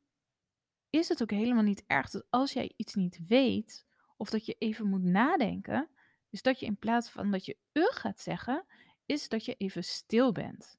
is 0.91 1.09
het 1.09 1.23
ook 1.23 1.31
helemaal 1.31 1.63
niet 1.63 1.85
erg 1.87 2.11
dat 2.11 2.27
als 2.31 2.53
jij 2.53 2.73
iets 2.77 2.95
niet 2.95 3.21
weet, 3.27 3.87
of 4.19 4.31
dat 4.31 4.47
je 4.47 4.57
even 4.59 4.87
moet 4.87 5.03
nadenken, 5.03 5.89
is 6.31 6.43
dat 6.43 6.61
je 6.61 6.67
in 6.67 6.77
plaats 6.77 7.11
van 7.11 7.31
dat 7.31 7.45
je 7.45 7.57
u 7.73 7.87
gaat 7.91 8.21
zeggen, 8.21 8.65
is 9.07 9.29
dat 9.29 9.45
je 9.45 9.55
even 9.55 9.85
stil 9.85 10.33
bent. 10.33 10.79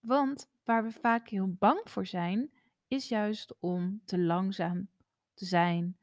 Want 0.00 0.50
waar 0.64 0.82
we 0.82 0.90
vaak 0.90 1.28
heel 1.28 1.54
bang 1.58 1.80
voor 1.84 2.06
zijn, 2.06 2.52
is 2.88 3.08
juist 3.08 3.54
om 3.60 4.02
te 4.04 4.18
langzaam 4.18 4.88
te 5.34 5.44
zijn, 5.44 5.98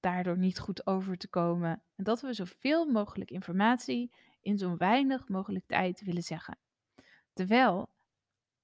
daardoor 0.00 0.38
niet 0.38 0.58
goed 0.58 0.86
over 0.86 1.16
te 1.16 1.28
komen. 1.28 1.82
En 1.96 2.04
dat 2.04 2.20
we 2.20 2.32
zoveel 2.32 2.86
mogelijk 2.86 3.30
informatie 3.30 4.12
in 4.40 4.58
zo 4.58 4.76
weinig 4.76 5.28
mogelijk 5.28 5.66
tijd 5.66 6.00
willen 6.00 6.22
zeggen. 6.22 6.58
Terwijl 7.32 7.90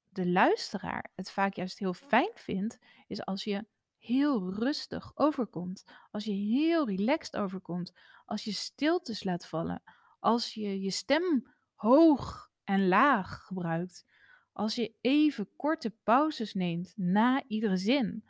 de 0.09 0.28
luisteraar 0.28 1.11
het 1.14 1.30
vaak 1.30 1.54
juist 1.54 1.78
heel 1.78 1.94
fijn 1.94 2.30
vindt, 2.35 2.78
is 3.06 3.25
als 3.25 3.44
je 3.44 3.66
heel 4.00 4.54
rustig 4.54 5.12
overkomt. 5.14 5.85
Als 6.11 6.25
je 6.25 6.33
heel 6.33 6.87
relaxed 6.87 7.37
overkomt. 7.37 7.92
Als 8.26 8.45
je 8.45 8.52
stiltes 8.52 9.25
laat 9.25 9.47
vallen. 9.47 9.83
Als 10.19 10.54
je 10.54 10.80
je 10.80 10.90
stem 10.90 11.52
hoog 11.75 12.50
en 12.64 12.88
laag 12.88 13.47
gebruikt. 13.47 14.07
Als 14.52 14.75
je 14.75 14.95
even 15.00 15.49
korte 15.57 15.90
pauzes 15.90 16.54
neemt 16.54 16.92
na 16.97 17.42
iedere 17.47 17.76
zin. 17.76 18.25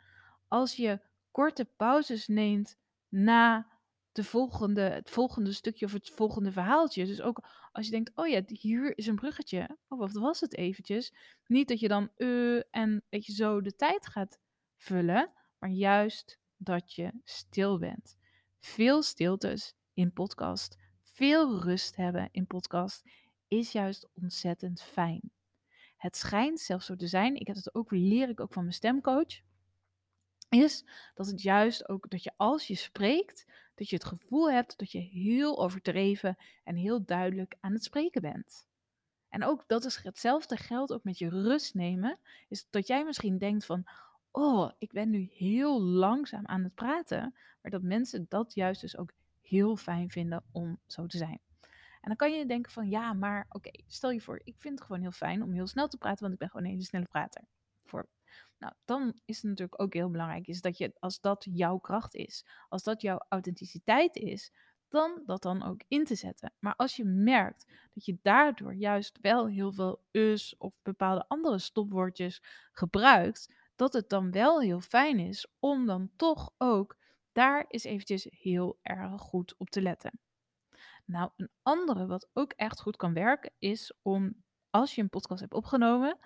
Als 0.47 0.75
je 0.75 0.99
korte 1.31 1.65
pauzes 1.65 2.27
neemt 2.27 2.77
na 3.09 3.67
de 4.11 4.23
volgende, 4.23 4.81
het 4.81 5.09
volgende 5.09 5.53
stukje 5.53 5.85
of 5.85 5.93
het 5.93 6.09
volgende 6.09 6.51
verhaaltje. 6.51 7.05
Dus 7.05 7.21
ook 7.21 7.43
als 7.71 7.85
je 7.85 7.91
denkt, 7.91 8.11
oh 8.15 8.27
ja, 8.27 8.41
hier 8.45 8.97
is 8.97 9.07
een 9.07 9.15
bruggetje. 9.15 9.77
Oh, 9.87 9.99
wat 9.99 10.11
was 10.11 10.39
het 10.39 10.57
eventjes? 10.57 11.13
Niet 11.45 11.67
dat 11.67 11.79
je 11.79 11.87
dan 11.87 12.09
uh, 12.17 12.61
en 12.71 13.03
weet 13.09 13.25
je 13.25 13.33
zo 13.33 13.61
de 13.61 13.75
tijd 13.75 14.07
gaat 14.07 14.39
vullen, 14.77 15.31
maar 15.61 15.69
juist 15.69 16.39
dat 16.57 16.93
je 16.93 17.11
stil 17.23 17.79
bent. 17.79 18.17
Veel 18.59 19.01
stiltes 19.01 19.73
in 19.93 20.13
podcast, 20.13 20.77
veel 21.01 21.61
rust 21.61 21.95
hebben 21.95 22.29
in 22.31 22.47
podcast 22.47 23.03
is 23.47 23.71
juist 23.71 24.09
ontzettend 24.13 24.81
fijn. 24.81 25.31
Het 25.97 26.17
schijnt 26.17 26.59
zelfs 26.59 26.85
zo 26.85 26.95
te 26.95 27.07
zijn, 27.07 27.35
ik 27.35 27.47
heb 27.47 27.55
het 27.55 27.75
ook, 27.75 27.91
leer 27.91 28.29
ik 28.29 28.39
ook 28.39 28.53
van 28.53 28.63
mijn 28.63 28.75
stemcoach, 28.75 29.41
is 30.49 30.85
dat 31.13 31.27
het 31.27 31.41
juist 31.41 31.89
ook 31.89 32.09
dat 32.09 32.23
je 32.23 32.31
als 32.37 32.67
je 32.67 32.75
spreekt, 32.75 33.45
dat 33.75 33.89
je 33.89 33.95
het 33.95 34.05
gevoel 34.05 34.51
hebt 34.51 34.77
dat 34.77 34.91
je 34.91 34.99
heel 34.99 35.59
overdreven 35.59 36.37
en 36.63 36.75
heel 36.75 37.05
duidelijk 37.05 37.55
aan 37.59 37.73
het 37.73 37.83
spreken 37.83 38.21
bent. 38.21 38.67
En 39.29 39.43
ook 39.43 39.63
dat 39.67 39.85
is 39.85 39.95
hetzelfde 39.95 40.57
geldt 40.57 40.93
ook 40.93 41.03
met 41.03 41.17
je 41.17 41.29
rust 41.29 41.73
nemen, 41.73 42.19
is 42.47 42.67
dat 42.69 42.87
jij 42.87 43.05
misschien 43.05 43.37
denkt 43.37 43.65
van, 43.65 43.87
oh, 44.31 44.71
ik 44.77 44.91
ben 44.91 45.09
nu 45.09 45.29
heel 45.33 45.81
langzaam 45.81 46.45
aan 46.45 46.63
het 46.63 46.75
praten, 46.75 47.35
maar 47.61 47.71
dat 47.71 47.81
mensen 47.81 48.25
dat 48.29 48.53
juist 48.53 48.81
dus 48.81 48.97
ook 48.97 49.11
heel 49.41 49.75
fijn 49.75 50.09
vinden 50.09 50.43
om 50.51 50.79
zo 50.85 51.05
te 51.05 51.17
zijn. 51.17 51.39
En 52.01 52.07
dan 52.07 52.15
kan 52.15 52.31
je 52.31 52.45
denken 52.45 52.71
van, 52.71 52.89
ja, 52.89 53.13
maar 53.13 53.45
oké, 53.49 53.71
stel 53.87 54.11
je 54.11 54.21
voor, 54.21 54.41
ik 54.43 54.55
vind 54.57 54.77
het 54.77 54.87
gewoon 54.87 55.01
heel 55.01 55.11
fijn 55.11 55.43
om 55.43 55.53
heel 55.53 55.67
snel 55.67 55.87
te 55.87 55.97
praten, 55.97 56.21
want 56.21 56.33
ik 56.33 56.39
ben 56.39 56.49
gewoon 56.49 56.65
een 56.65 56.71
hele 56.71 56.83
snelle 56.83 57.05
prater. 57.05 57.43
Voor 57.85 58.07
nou, 58.57 58.73
dan 58.85 59.19
is 59.25 59.35
het 59.35 59.45
natuurlijk 59.45 59.81
ook 59.81 59.93
heel 59.93 60.09
belangrijk 60.09 60.47
is 60.47 60.61
dat 60.61 60.77
je, 60.77 60.93
als 60.99 61.19
dat 61.19 61.47
jouw 61.49 61.77
kracht 61.77 62.15
is, 62.15 62.45
als 62.69 62.83
dat 62.83 63.01
jouw 63.01 63.25
authenticiteit 63.29 64.15
is, 64.15 64.51
dan 64.89 65.23
dat 65.25 65.41
dan 65.41 65.63
ook 65.63 65.81
in 65.87 66.05
te 66.05 66.15
zetten. 66.15 66.53
Maar 66.59 66.75
als 66.75 66.95
je 66.95 67.05
merkt 67.05 67.65
dat 67.93 68.05
je 68.05 68.17
daardoor 68.21 68.73
juist 68.73 69.17
wel 69.21 69.47
heel 69.47 69.71
veel 69.71 70.03
us 70.11 70.55
of 70.57 70.73
bepaalde 70.81 71.25
andere 71.27 71.59
stopwoordjes 71.59 72.43
gebruikt, 72.71 73.53
dat 73.75 73.93
het 73.93 74.09
dan 74.09 74.31
wel 74.31 74.61
heel 74.61 74.81
fijn 74.81 75.19
is 75.19 75.47
om 75.59 75.85
dan 75.85 76.09
toch 76.15 76.51
ook 76.57 76.97
daar 77.31 77.65
eens 77.67 77.83
eventjes 77.83 78.27
heel 78.29 78.79
erg 78.81 79.21
goed 79.21 79.55
op 79.57 79.69
te 79.69 79.81
letten. 79.81 80.19
Nou, 81.05 81.31
een 81.37 81.49
andere 81.61 82.05
wat 82.05 82.29
ook 82.33 82.51
echt 82.51 82.81
goed 82.81 82.95
kan 82.95 83.13
werken 83.13 83.51
is 83.59 83.93
om 84.01 84.43
als 84.69 84.95
je 84.95 85.01
een 85.01 85.09
podcast 85.09 85.41
hebt 85.41 85.53
opgenomen, 85.53 86.17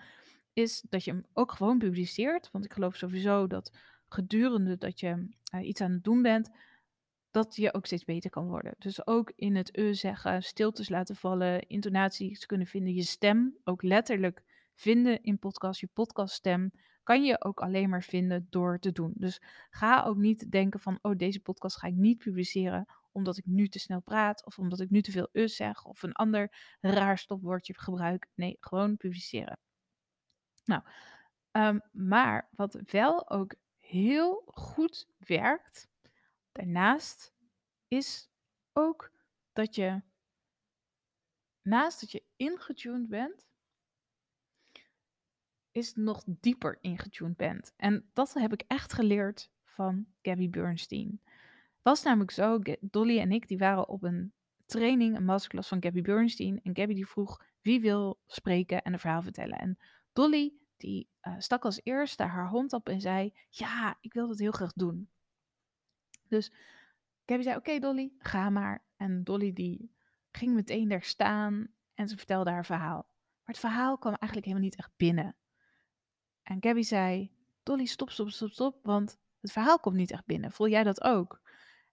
is 0.54 0.82
dat 0.90 1.04
je 1.04 1.12
hem 1.12 1.24
ook 1.34 1.52
gewoon 1.52 1.78
publiceert. 1.78 2.50
Want 2.52 2.66
ik 2.66 2.74
geloof 2.74 2.96
sowieso 2.96 3.48
dat 3.48 3.78
gedurende 4.08 4.78
dat 4.78 5.00
je 5.00 5.36
uh, 5.56 5.68
iets 5.68 5.82
aan 5.82 5.92
het 5.92 6.04
doen 6.04 6.22
bent, 6.22 6.50
dat 7.32 7.56
je 7.56 7.74
ook 7.74 7.86
steeds 7.86 8.04
beter 8.04 8.30
kan 8.30 8.48
worden. 8.48 8.76
Dus 8.78 9.08
ook 9.08 9.32
in 9.36 9.56
het 9.56 9.78
e 9.78 9.94
zeggen, 9.94 10.44
stiltes 10.44 10.90
laten 10.90 11.16
vallen, 11.16 11.68
intonaties 11.68 12.46
kunnen 12.46 12.68
vinden, 12.68 12.94
je 12.94 13.04
stem 13.04 13.58
ook 13.64 13.82
letterlijk 13.82 14.44
vinden 14.74 15.24
in 15.24 15.40
podcast, 15.40 15.80
je 15.80 15.90
podcaststem, 15.94 16.72
kan 17.06 17.24
je 17.24 17.44
ook 17.44 17.60
alleen 17.60 17.90
maar 17.90 18.04
vinden 18.04 18.48
door 18.50 18.80
te 18.80 18.92
doen. 18.92 19.14
Dus 19.16 19.42
ga 19.70 20.04
ook 20.04 20.18
niet 20.18 20.52
denken 20.52 20.80
van, 20.80 21.00
oh 21.02 21.16
deze 21.18 21.40
podcast 21.40 21.78
ga 21.78 21.88
ik 21.88 21.96
niet 21.96 22.18
publiceren 22.18 22.86
omdat 23.12 23.38
ik 23.38 23.46
nu 23.46 23.68
te 23.68 23.80
snel 23.80 24.02
praat 24.02 24.46
of 24.46 24.60
omdat 24.60 24.80
ik 24.80 24.90
nu 24.90 25.02
te 25.02 25.12
veel 25.12 25.30
e 25.32 25.48
zeg 25.48 25.86
of 25.86 26.04
een 26.04 26.14
ander 26.14 26.76
raar 26.82 27.18
stopwoordje 27.18 27.74
gebruik. 27.74 28.28
Nee, 28.36 28.58
gewoon 28.60 28.98
publiceren. 28.98 29.60
Nou, 30.64 30.82
um, 31.52 31.82
maar 31.92 32.50
wat 32.52 32.80
wel 32.86 33.30
ook 33.30 33.56
heel 33.80 34.44
goed 34.46 35.08
werkt, 35.18 35.88
daarnaast, 36.52 37.34
is 37.88 38.30
ook 38.74 39.12
dat 39.54 39.76
je, 39.76 40.02
naast 41.62 42.00
dat 42.00 42.12
je 42.12 42.24
ingetuned 42.36 43.08
bent, 43.08 43.48
is 45.76 45.96
nog 45.96 46.24
dieper 46.26 46.78
ingetuned 46.82 47.38
bent. 47.38 47.74
En 47.78 48.10
dat 48.14 48.34
heb 48.34 48.54
ik 48.54 48.64
echt 48.68 48.94
geleerd 48.94 49.50
van 49.64 50.06
Gabby 50.22 50.50
Bernstein. 50.50 51.22
Was 51.82 52.04
namelijk 52.04 52.32
zo, 52.32 52.60
Dolly 52.80 53.20
en 53.20 53.32
ik 53.32 53.48
die 53.48 53.58
waren 53.58 53.90
op 53.90 54.04
een 54.04 54.34
training, 54.66 55.16
een 55.16 55.26
masterclass 55.26 55.68
van 55.68 55.84
Gabby 55.84 56.02
Bernstein. 56.02 56.60
En 56.64 56.76
Gabby 56.76 56.94
die 56.94 57.08
vroeg 57.08 57.46
wie 57.62 57.82
wil 57.82 58.20
spreken 58.28 58.82
en 58.82 58.94
een 58.94 59.00
verhaal 59.00 59.22
vertellen. 59.22 59.58
En 59.58 59.78
Dolly, 60.14 60.54
die 60.78 61.10
uh, 61.22 61.36
stak 61.38 61.66
als 61.66 61.82
eerste 61.84 62.24
haar 62.24 62.50
hond 62.50 62.74
op 62.74 62.90
en 62.90 63.02
zei: 63.02 63.34
Ja, 63.50 63.98
ik 64.02 64.14
wil 64.14 64.28
dat 64.28 64.40
heel 64.40 64.52
graag 64.52 64.74
doen. 64.74 65.10
Dus 66.28 66.52
Gabby 67.26 67.44
zei: 67.44 67.56
Oké, 67.56 67.80
Dolly, 67.80 68.12
ga 68.18 68.50
maar. 68.50 68.84
En 68.98 69.24
Dolly 69.24 69.54
die 69.54 69.92
ging 70.32 70.54
meteen 70.54 70.90
daar 70.90 71.04
staan 71.04 71.68
en 71.94 72.08
ze 72.08 72.18
vertelde 72.18 72.50
haar 72.50 72.66
verhaal. 72.66 73.08
Maar 73.16 73.56
het 73.56 73.60
verhaal 73.60 73.98
kwam 73.98 74.14
eigenlijk 74.14 74.46
helemaal 74.46 74.70
niet 74.70 74.78
echt 74.78 74.92
binnen. 74.98 75.36
En 76.46 76.58
Gabby 76.60 76.82
zei: 76.82 77.32
Dolly, 77.64 77.86
stop, 77.86 78.10
stop, 78.10 78.30
stop, 78.30 78.52
stop, 78.52 78.80
want 78.84 79.18
het 79.42 79.52
verhaal 79.52 79.80
komt 79.80 79.96
niet 79.96 80.12
echt 80.12 80.26
binnen. 80.26 80.52
Voel 80.52 80.68
jij 80.68 80.84
dat 80.84 81.04
ook? 81.04 81.42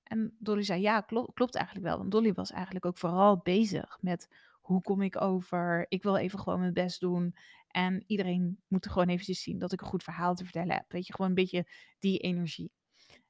En 0.02 0.36
Dolly 0.38 0.62
zei: 0.62 0.80
Ja, 0.80 1.00
klopt, 1.00 1.34
klopt 1.34 1.54
eigenlijk 1.54 1.86
wel. 1.86 1.98
Want 1.98 2.10
Dolly 2.10 2.32
was 2.32 2.50
eigenlijk 2.50 2.86
ook 2.86 2.98
vooral 2.98 3.36
bezig 3.36 3.98
met 4.00 4.28
hoe 4.60 4.82
kom 4.82 5.02
ik 5.02 5.20
over? 5.20 5.86
Ik 5.88 6.02
wil 6.02 6.16
even 6.16 6.38
gewoon 6.38 6.60
mijn 6.60 6.72
best 6.72 7.00
doen. 7.00 7.34
En 7.68 8.04
iedereen 8.06 8.62
moet 8.68 8.88
gewoon 8.88 9.08
eventjes 9.08 9.42
zien 9.42 9.58
dat 9.58 9.72
ik 9.72 9.80
een 9.80 9.86
goed 9.86 10.02
verhaal 10.02 10.34
te 10.34 10.44
vertellen 10.44 10.74
heb. 10.74 10.92
Weet 10.92 11.06
je, 11.06 11.12
gewoon 11.12 11.28
een 11.28 11.36
beetje 11.36 11.66
die 11.98 12.18
energie. 12.18 12.72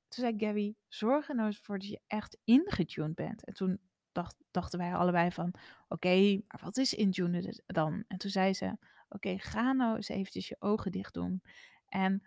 Toen 0.08 0.24
zei 0.24 0.34
Gabby, 0.36 0.74
zorg 0.88 1.28
er 1.28 1.34
nou 1.34 1.46
eens 1.46 1.58
voor 1.58 1.78
dat 1.78 1.88
je 1.88 2.00
echt 2.06 2.38
ingetuned 2.44 3.14
bent. 3.14 3.44
En 3.44 3.54
toen 3.54 3.78
dacht, 4.12 4.36
dachten 4.50 4.78
wij 4.78 4.94
allebei 4.94 5.30
van, 5.30 5.54
oké, 5.88 6.40
maar 6.48 6.60
wat 6.62 6.76
is 6.76 6.94
intuned 6.94 7.62
dan? 7.66 8.04
En 8.08 8.18
toen 8.18 8.30
zei 8.30 8.54
ze, 8.54 8.76
oké, 9.12 9.38
ga 9.38 9.72
nou 9.72 9.96
eens 9.96 10.08
eventjes 10.08 10.48
je 10.48 10.56
ogen 10.58 10.92
dicht 10.92 11.14
doen. 11.14 11.42
En 11.88 12.22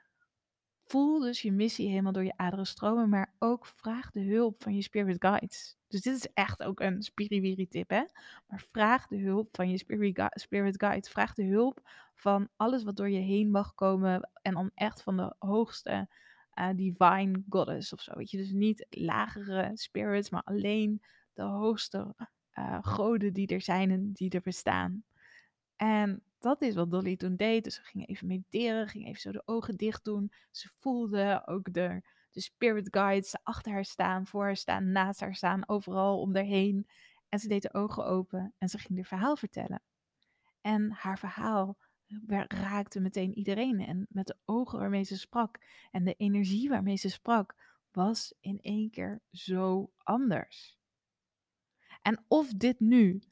voel 0.86 1.20
dus 1.20 1.42
je 1.42 1.52
missie 1.52 1.90
helemaal 1.90 2.12
door 2.12 2.24
je 2.24 2.38
aderen 2.38 2.68
stromen, 2.68 3.10
maar 3.10 3.34
ook 3.40 3.66
vraag 3.66 4.12
de 4.12 4.24
hulp 4.24 4.64
van 4.64 4.76
je 4.76 4.82
spirit 4.82 5.16
guides. 5.20 5.78
Dus 5.88 6.02
dit 6.02 6.16
is 6.16 6.34
echt 6.34 6.64
ook 6.64 6.80
een 6.80 7.02
spiriwiri 7.02 7.68
tip, 7.68 7.90
hè? 7.90 8.04
Maar 8.48 8.62
vraag 8.72 9.08
de 9.08 9.18
hulp 9.18 9.56
van 9.56 9.70
je 9.70 9.78
spirit 10.34 10.78
guides. 10.78 11.10
Vraag 11.12 11.34
de 11.34 11.46
hulp 11.46 11.90
van 12.14 12.50
alles 12.56 12.84
wat 12.84 12.96
door 12.96 13.10
je 13.10 13.20
heen 13.20 13.52
mag 13.52 13.74
komen 13.74 14.30
en 14.42 14.54
dan 14.54 14.72
echt 14.74 15.02
van 15.02 15.18
de 15.18 15.36
hoogste 15.40 16.10
uh, 16.60 16.70
divine 16.76 17.44
goddess 17.50 17.94
of 17.94 18.02
zo. 18.02 18.12
Weet 18.16 18.32
je, 18.32 18.38
dus 18.38 18.52
niet 18.52 18.86
lagere 18.90 19.72
spirits, 19.74 20.30
maar 20.30 20.44
alleen 20.44 21.02
de 21.34 21.44
hoogste 21.44 22.16
uh, 22.54 22.78
goden 22.82 23.34
die 23.34 23.48
er 23.48 23.62
zijn 23.62 23.92
en 23.92 24.12
die 24.12 24.30
er 24.30 24.42
bestaan. 24.42 25.04
En 25.76 26.24
dat 26.46 26.62
is 26.62 26.76
wat 26.76 26.92
Dolly 26.92 27.16
toen 27.16 27.36
deed. 27.36 27.64
Dus 27.64 27.76
ze 27.76 27.82
ging 27.84 28.08
even 28.08 28.28
mediteren, 28.28 28.88
ging 28.88 29.06
even 29.06 29.22
zo 29.22 29.32
de 29.32 29.42
ogen 29.46 29.76
dicht 29.76 30.04
doen. 30.04 30.32
Ze 30.52 30.70
voelde 30.80 31.42
ook 31.46 31.74
de, 31.74 32.02
de 32.32 32.42
spirit 32.42 32.88
guides 32.92 33.36
achter 33.44 33.72
haar 33.72 33.86
staan, 33.86 34.28
voor 34.28 34.44
haar 34.44 34.58
staan, 34.58 34.92
naast 34.92 35.20
haar 35.20 35.36
staan, 35.36 35.68
overal 35.70 36.20
om 36.20 36.36
haar 36.36 36.44
heen. 36.44 36.88
En 37.30 37.40
ze 37.40 37.48
deed 37.48 37.62
de 37.62 37.74
ogen 37.74 38.06
open 38.06 38.54
en 38.58 38.70
ze 38.70 38.78
ging 38.78 38.96
haar 38.96 39.08
verhaal 39.08 39.36
vertellen. 39.36 39.82
En 40.62 40.92
haar 40.92 41.20
verhaal 41.20 41.78
raakte 42.48 43.00
meteen 43.00 43.38
iedereen. 43.38 43.80
En 43.80 44.06
met 44.10 44.28
de 44.28 44.38
ogen 44.46 44.80
waarmee 44.80 45.04
ze 45.04 45.18
sprak 45.18 45.60
en 45.92 46.04
de 46.04 46.14
energie 46.14 46.70
waarmee 46.70 46.98
ze 46.98 47.10
sprak, 47.10 47.56
was 47.92 48.34
in 48.40 48.60
één 48.62 48.90
keer 48.90 49.22
zo 49.32 49.92
anders. 49.98 50.78
En 52.02 52.26
of 52.28 52.54
dit 52.54 52.80
nu 52.80 53.24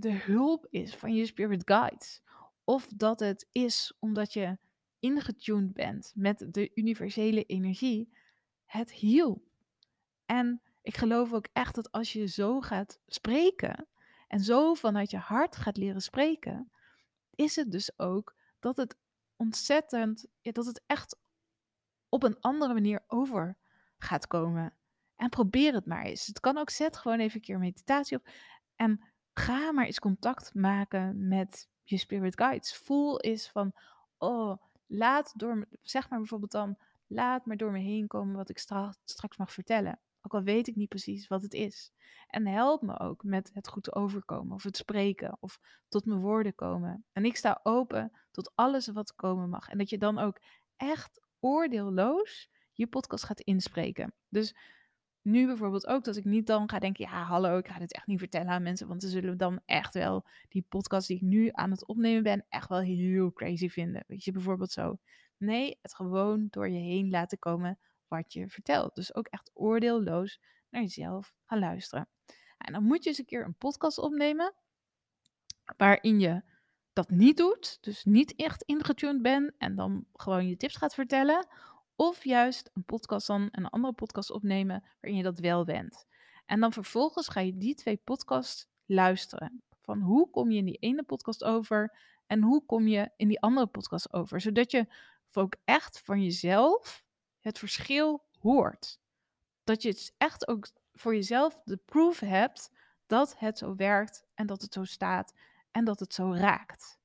de 0.00 0.12
hulp 0.12 0.66
is 0.70 0.94
van 0.94 1.14
je 1.14 1.26
spirit 1.26 1.62
guides. 1.64 2.22
Of 2.64 2.88
dat 2.96 3.20
het 3.20 3.48
is 3.52 3.96
omdat 3.98 4.32
je 4.32 4.58
ingetuned 4.98 5.72
bent 5.72 6.12
met 6.14 6.46
de 6.50 6.70
universele 6.74 7.44
energie. 7.44 8.12
Het 8.64 8.92
hielp. 8.92 9.42
En 10.26 10.62
ik 10.82 10.96
geloof 10.96 11.32
ook 11.32 11.46
echt 11.52 11.74
dat 11.74 11.92
als 11.92 12.12
je 12.12 12.26
zo 12.26 12.60
gaat 12.60 13.00
spreken 13.06 13.86
en 14.28 14.40
zo 14.40 14.74
vanuit 14.74 15.10
je 15.10 15.16
hart 15.16 15.56
gaat 15.56 15.76
leren 15.76 16.02
spreken, 16.02 16.70
is 17.34 17.56
het 17.56 17.72
dus 17.72 17.98
ook 17.98 18.36
dat 18.60 18.76
het 18.76 18.96
ontzettend, 19.36 20.26
ja, 20.40 20.52
dat 20.52 20.66
het 20.66 20.82
echt 20.86 21.16
op 22.08 22.22
een 22.22 22.40
andere 22.40 22.72
manier 22.72 23.04
over 23.06 23.56
gaat 23.98 24.26
komen. 24.26 24.74
En 25.16 25.28
probeer 25.28 25.74
het 25.74 25.86
maar 25.86 26.04
eens. 26.04 26.26
Het 26.26 26.40
kan 26.40 26.58
ook, 26.58 26.70
zet 26.70 26.96
gewoon 26.96 27.18
even 27.18 27.36
een 27.36 27.40
keer 27.40 27.58
meditatie 27.58 28.16
op. 28.16 28.28
En 28.76 29.00
ga 29.34 29.72
maar 29.72 29.86
eens 29.86 29.98
contact 29.98 30.54
maken 30.54 31.28
met 31.28 31.68
je 31.82 31.96
spirit 31.96 32.36
guides. 32.36 32.76
Voel 32.76 33.20
eens 33.20 33.50
van, 33.50 33.72
oh, 34.18 34.56
laat 34.86 35.32
door 35.38 35.56
me, 35.56 35.66
zeg 35.82 36.08
maar 36.08 36.18
bijvoorbeeld 36.18 36.52
dan, 36.52 36.76
laat 37.06 37.46
maar 37.46 37.56
door 37.56 37.72
me 37.72 37.78
heen 37.78 38.06
komen 38.06 38.36
wat 38.36 38.48
ik 38.48 38.58
stra 38.58 38.94
straks 39.04 39.36
mag 39.36 39.52
vertellen. 39.52 40.00
Ook 40.22 40.34
al 40.34 40.42
weet 40.42 40.68
ik 40.68 40.76
niet 40.76 40.88
precies 40.88 41.26
wat 41.26 41.42
het 41.42 41.54
is. 41.54 41.92
En 42.26 42.46
help 42.46 42.82
me 42.82 42.98
ook 42.98 43.22
met 43.22 43.50
het 43.54 43.68
goed 43.68 43.94
overkomen 43.94 44.54
of 44.54 44.62
het 44.62 44.76
spreken 44.76 45.36
of 45.40 45.60
tot 45.88 46.04
mijn 46.04 46.20
woorden 46.20 46.54
komen. 46.54 47.04
En 47.12 47.24
ik 47.24 47.36
sta 47.36 47.60
open 47.62 48.12
tot 48.30 48.52
alles 48.54 48.88
wat 48.88 49.14
komen 49.14 49.48
mag. 49.48 49.68
En 49.68 49.78
dat 49.78 49.90
je 49.90 49.98
dan 49.98 50.18
ook 50.18 50.40
echt 50.76 51.20
oordeelloos 51.40 52.50
je 52.72 52.86
podcast 52.86 53.24
gaat 53.24 53.40
inspreken. 53.40 54.14
Dus 54.28 54.56
nu 55.24 55.46
bijvoorbeeld 55.46 55.86
ook 55.86 56.04
dat 56.04 56.16
ik 56.16 56.24
niet 56.24 56.46
dan 56.46 56.68
ga 56.70 56.78
denken, 56.78 57.08
ja 57.10 57.22
hallo, 57.22 57.58
ik 57.58 57.68
ga 57.68 57.78
dit 57.78 57.92
echt 57.92 58.06
niet 58.06 58.18
vertellen 58.18 58.48
aan 58.48 58.62
mensen, 58.62 58.88
want 58.88 59.02
ze 59.02 59.08
zullen 59.08 59.36
dan 59.36 59.60
echt 59.66 59.94
wel 59.94 60.26
die 60.48 60.66
podcast 60.68 61.08
die 61.08 61.16
ik 61.16 61.22
nu 61.22 61.48
aan 61.52 61.70
het 61.70 61.86
opnemen 61.86 62.22
ben, 62.22 62.46
echt 62.48 62.68
wel 62.68 62.80
heel 62.80 63.32
crazy 63.32 63.68
vinden. 63.68 64.04
Weet 64.06 64.24
je, 64.24 64.32
bijvoorbeeld 64.32 64.72
zo. 64.72 64.98
Nee, 65.36 65.78
het 65.82 65.94
gewoon 65.94 66.46
door 66.50 66.68
je 66.68 66.78
heen 66.78 67.10
laten 67.10 67.38
komen 67.38 67.78
wat 68.08 68.32
je 68.32 68.48
vertelt. 68.48 68.94
Dus 68.94 69.14
ook 69.14 69.26
echt 69.26 69.50
oordeelloos 69.54 70.40
naar 70.70 70.82
jezelf 70.82 71.34
gaan 71.44 71.58
luisteren. 71.58 72.08
En 72.58 72.72
dan 72.72 72.84
moet 72.84 73.02
je 73.02 73.08
eens 73.08 73.18
een 73.18 73.24
keer 73.24 73.44
een 73.44 73.56
podcast 73.56 73.98
opnemen 73.98 74.54
waarin 75.76 76.20
je 76.20 76.42
dat 76.92 77.10
niet 77.10 77.36
doet, 77.36 77.78
dus 77.80 78.04
niet 78.04 78.34
echt 78.34 78.62
ingetuned 78.62 79.22
bent 79.22 79.52
en 79.58 79.74
dan 79.74 80.06
gewoon 80.12 80.48
je 80.48 80.56
tips 80.56 80.76
gaat 80.76 80.94
vertellen. 80.94 81.46
Of 81.96 82.24
juist 82.24 82.70
een 82.72 82.84
podcast 82.84 83.26
dan, 83.26 83.48
een 83.50 83.68
andere 83.68 83.92
podcast 83.92 84.30
opnemen 84.30 84.84
waarin 85.00 85.16
je 85.18 85.22
dat 85.22 85.38
wel 85.38 85.64
bent. 85.64 86.06
En 86.46 86.60
dan 86.60 86.72
vervolgens 86.72 87.28
ga 87.28 87.40
je 87.40 87.56
die 87.56 87.74
twee 87.74 87.96
podcasts 87.96 88.66
luisteren. 88.86 89.62
Van 89.80 90.00
hoe 90.00 90.30
kom 90.30 90.50
je 90.50 90.58
in 90.58 90.64
die 90.64 90.78
ene 90.78 91.02
podcast 91.02 91.44
over 91.44 91.98
en 92.26 92.42
hoe 92.42 92.64
kom 92.66 92.86
je 92.86 93.10
in 93.16 93.28
die 93.28 93.40
andere 93.40 93.66
podcast 93.66 94.12
over. 94.12 94.40
Zodat 94.40 94.70
je 94.70 94.86
ook 95.32 95.56
echt 95.64 96.00
van 96.00 96.22
jezelf 96.22 97.04
het 97.40 97.58
verschil 97.58 98.24
hoort. 98.40 98.98
Dat 99.64 99.82
je 99.82 99.88
het 99.88 100.14
echt 100.18 100.48
ook 100.48 100.68
voor 100.92 101.14
jezelf 101.14 101.60
de 101.64 101.76
proof 101.76 102.20
hebt 102.20 102.70
dat 103.06 103.38
het 103.38 103.58
zo 103.58 103.74
werkt 103.74 104.24
en 104.34 104.46
dat 104.46 104.62
het 104.62 104.72
zo 104.72 104.84
staat 104.84 105.34
en 105.70 105.84
dat 105.84 106.00
het 106.00 106.14
zo 106.14 106.32
raakt. 106.32 106.98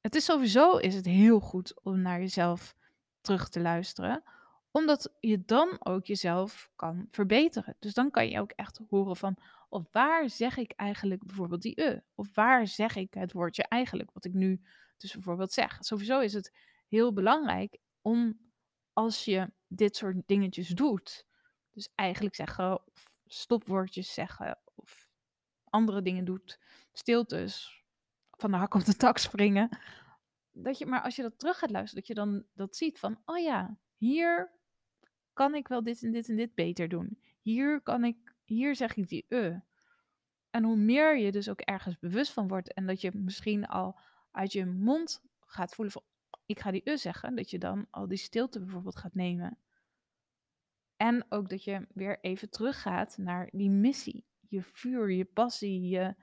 Het 0.00 0.14
is 0.14 0.24
sowieso 0.24 0.76
is 0.76 0.94
het 0.94 1.04
heel 1.04 1.40
goed 1.40 1.82
om 1.82 2.00
naar 2.00 2.18
jezelf 2.18 2.74
terug 3.22 3.48
te 3.48 3.60
luisteren, 3.60 4.22
omdat 4.70 5.12
je 5.20 5.44
dan 5.44 5.76
ook 5.78 6.06
jezelf 6.06 6.70
kan 6.76 7.06
verbeteren. 7.10 7.76
Dus 7.78 7.94
dan 7.94 8.10
kan 8.10 8.28
je 8.28 8.40
ook 8.40 8.50
echt 8.50 8.80
horen 8.88 9.16
van, 9.16 9.36
of 9.68 9.92
waar 9.92 10.30
zeg 10.30 10.56
ik 10.56 10.72
eigenlijk 10.72 11.26
bijvoorbeeld 11.26 11.62
die 11.62 11.82
e? 11.82 12.00
Of 12.14 12.34
waar 12.34 12.66
zeg 12.66 12.96
ik 12.96 13.14
het 13.14 13.32
woordje 13.32 13.64
eigenlijk, 13.68 14.10
wat 14.12 14.24
ik 14.24 14.32
nu 14.32 14.60
dus 14.96 15.12
bijvoorbeeld 15.12 15.52
zeg. 15.52 15.76
Sowieso 15.80 16.20
is 16.20 16.32
het 16.32 16.52
heel 16.88 17.12
belangrijk 17.12 17.78
om, 18.00 18.38
als 18.92 19.24
je 19.24 19.52
dit 19.66 19.96
soort 19.96 20.16
dingetjes 20.26 20.68
doet, 20.68 21.26
dus 21.70 21.92
eigenlijk 21.94 22.34
zeggen, 22.34 22.86
of 22.86 23.18
stopwoordjes 23.26 24.14
zeggen, 24.14 24.58
of 24.74 25.08
andere 25.64 26.02
dingen 26.02 26.24
doet, 26.24 26.60
stiltes, 26.92 27.84
van 28.30 28.50
de 28.50 28.56
hak 28.56 28.74
op 28.74 28.84
de 28.84 28.96
tak 28.96 29.18
springen, 29.18 29.78
dat 30.52 30.78
je, 30.78 30.86
maar 30.86 31.02
als 31.02 31.16
je 31.16 31.22
dat 31.22 31.38
terug 31.38 31.58
gaat 31.58 31.70
luisteren, 31.70 32.04
dat 32.04 32.06
je 32.06 32.22
dan 32.22 32.44
dat 32.54 32.76
ziet 32.76 32.98
van, 32.98 33.22
oh 33.24 33.38
ja, 33.38 33.76
hier 33.96 34.52
kan 35.32 35.54
ik 35.54 35.68
wel 35.68 35.82
dit 35.82 36.02
en 36.02 36.12
dit 36.12 36.28
en 36.28 36.36
dit 36.36 36.54
beter 36.54 36.88
doen. 36.88 37.18
Hier 37.40 37.80
kan 37.80 38.04
ik, 38.04 38.34
hier 38.44 38.76
zeg 38.76 38.96
ik 38.96 39.08
die 39.08 39.24
e. 39.28 39.58
En 40.50 40.64
hoe 40.64 40.76
meer 40.76 41.18
je 41.18 41.32
dus 41.32 41.48
ook 41.48 41.60
ergens 41.60 41.98
bewust 41.98 42.32
van 42.32 42.48
wordt 42.48 42.72
en 42.72 42.86
dat 42.86 43.00
je 43.00 43.10
misschien 43.14 43.66
al 43.66 43.98
uit 44.30 44.52
je 44.52 44.66
mond 44.66 45.22
gaat 45.40 45.74
voelen 45.74 45.92
van, 45.92 46.02
ik 46.46 46.60
ga 46.60 46.70
die 46.70 46.90
e 46.90 46.96
zeggen, 46.96 47.34
dat 47.34 47.50
je 47.50 47.58
dan 47.58 47.86
al 47.90 48.08
die 48.08 48.18
stilte 48.18 48.60
bijvoorbeeld 48.60 48.96
gaat 48.96 49.14
nemen. 49.14 49.58
En 50.96 51.26
ook 51.28 51.48
dat 51.48 51.64
je 51.64 51.86
weer 51.94 52.20
even 52.20 52.50
teruggaat 52.50 53.16
naar 53.16 53.48
die 53.52 53.70
missie, 53.70 54.24
je 54.48 54.62
vuur, 54.62 55.10
je 55.10 55.24
passie, 55.24 55.88
je, 55.88 56.14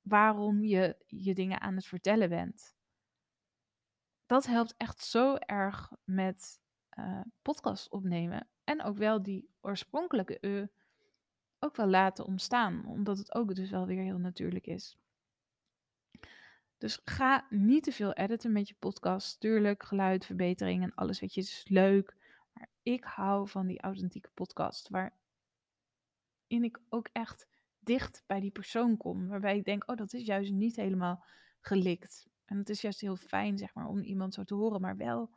waarom 0.00 0.64
je 0.64 0.96
je 1.06 1.34
dingen 1.34 1.60
aan 1.60 1.74
het 1.74 1.86
vertellen 1.86 2.28
bent 2.28 2.78
dat 4.30 4.46
helpt 4.46 4.74
echt 4.76 5.00
zo 5.00 5.34
erg 5.34 5.92
met 6.04 6.60
uh, 6.98 7.20
podcast 7.42 7.90
opnemen. 7.90 8.48
En 8.64 8.82
ook 8.82 8.96
wel 8.96 9.22
die 9.22 9.50
oorspronkelijke 9.60 10.46
e 10.46 10.66
ook 11.58 11.76
wel 11.76 11.86
laten 11.86 12.26
ontstaan. 12.26 12.86
Omdat 12.86 13.18
het 13.18 13.34
ook 13.34 13.54
dus 13.54 13.70
wel 13.70 13.86
weer 13.86 14.02
heel 14.02 14.18
natuurlijk 14.18 14.66
is. 14.66 14.98
Dus 16.78 17.00
ga 17.04 17.46
niet 17.48 17.82
te 17.82 17.92
veel 17.92 18.12
editen 18.12 18.52
met 18.52 18.68
je 18.68 18.74
podcast. 18.78 19.40
Tuurlijk, 19.40 19.82
geluidverbetering 19.82 20.82
en 20.82 20.94
alles 20.94 21.20
weet 21.20 21.34
je, 21.34 21.40
is 21.40 21.64
leuk. 21.68 22.16
Maar 22.52 22.68
ik 22.82 23.04
hou 23.04 23.48
van 23.48 23.66
die 23.66 23.80
authentieke 23.80 24.30
podcast. 24.34 24.88
Waarin 24.88 25.14
ik 26.48 26.80
ook 26.88 27.08
echt 27.12 27.48
dicht 27.78 28.22
bij 28.26 28.40
die 28.40 28.50
persoon 28.50 28.96
kom. 28.96 29.28
Waarbij 29.28 29.56
ik 29.56 29.64
denk, 29.64 29.90
oh, 29.90 29.96
dat 29.96 30.12
is 30.12 30.26
juist 30.26 30.52
niet 30.52 30.76
helemaal 30.76 31.24
gelikt. 31.60 32.29
En 32.50 32.58
het 32.58 32.68
is 32.68 32.80
juist 32.80 33.00
heel 33.00 33.16
fijn, 33.16 33.58
zeg 33.58 33.74
maar, 33.74 33.86
om 33.86 34.02
iemand 34.02 34.34
zo 34.34 34.44
te 34.44 34.54
horen, 34.54 34.80
maar 34.80 34.96
wel 34.96 35.30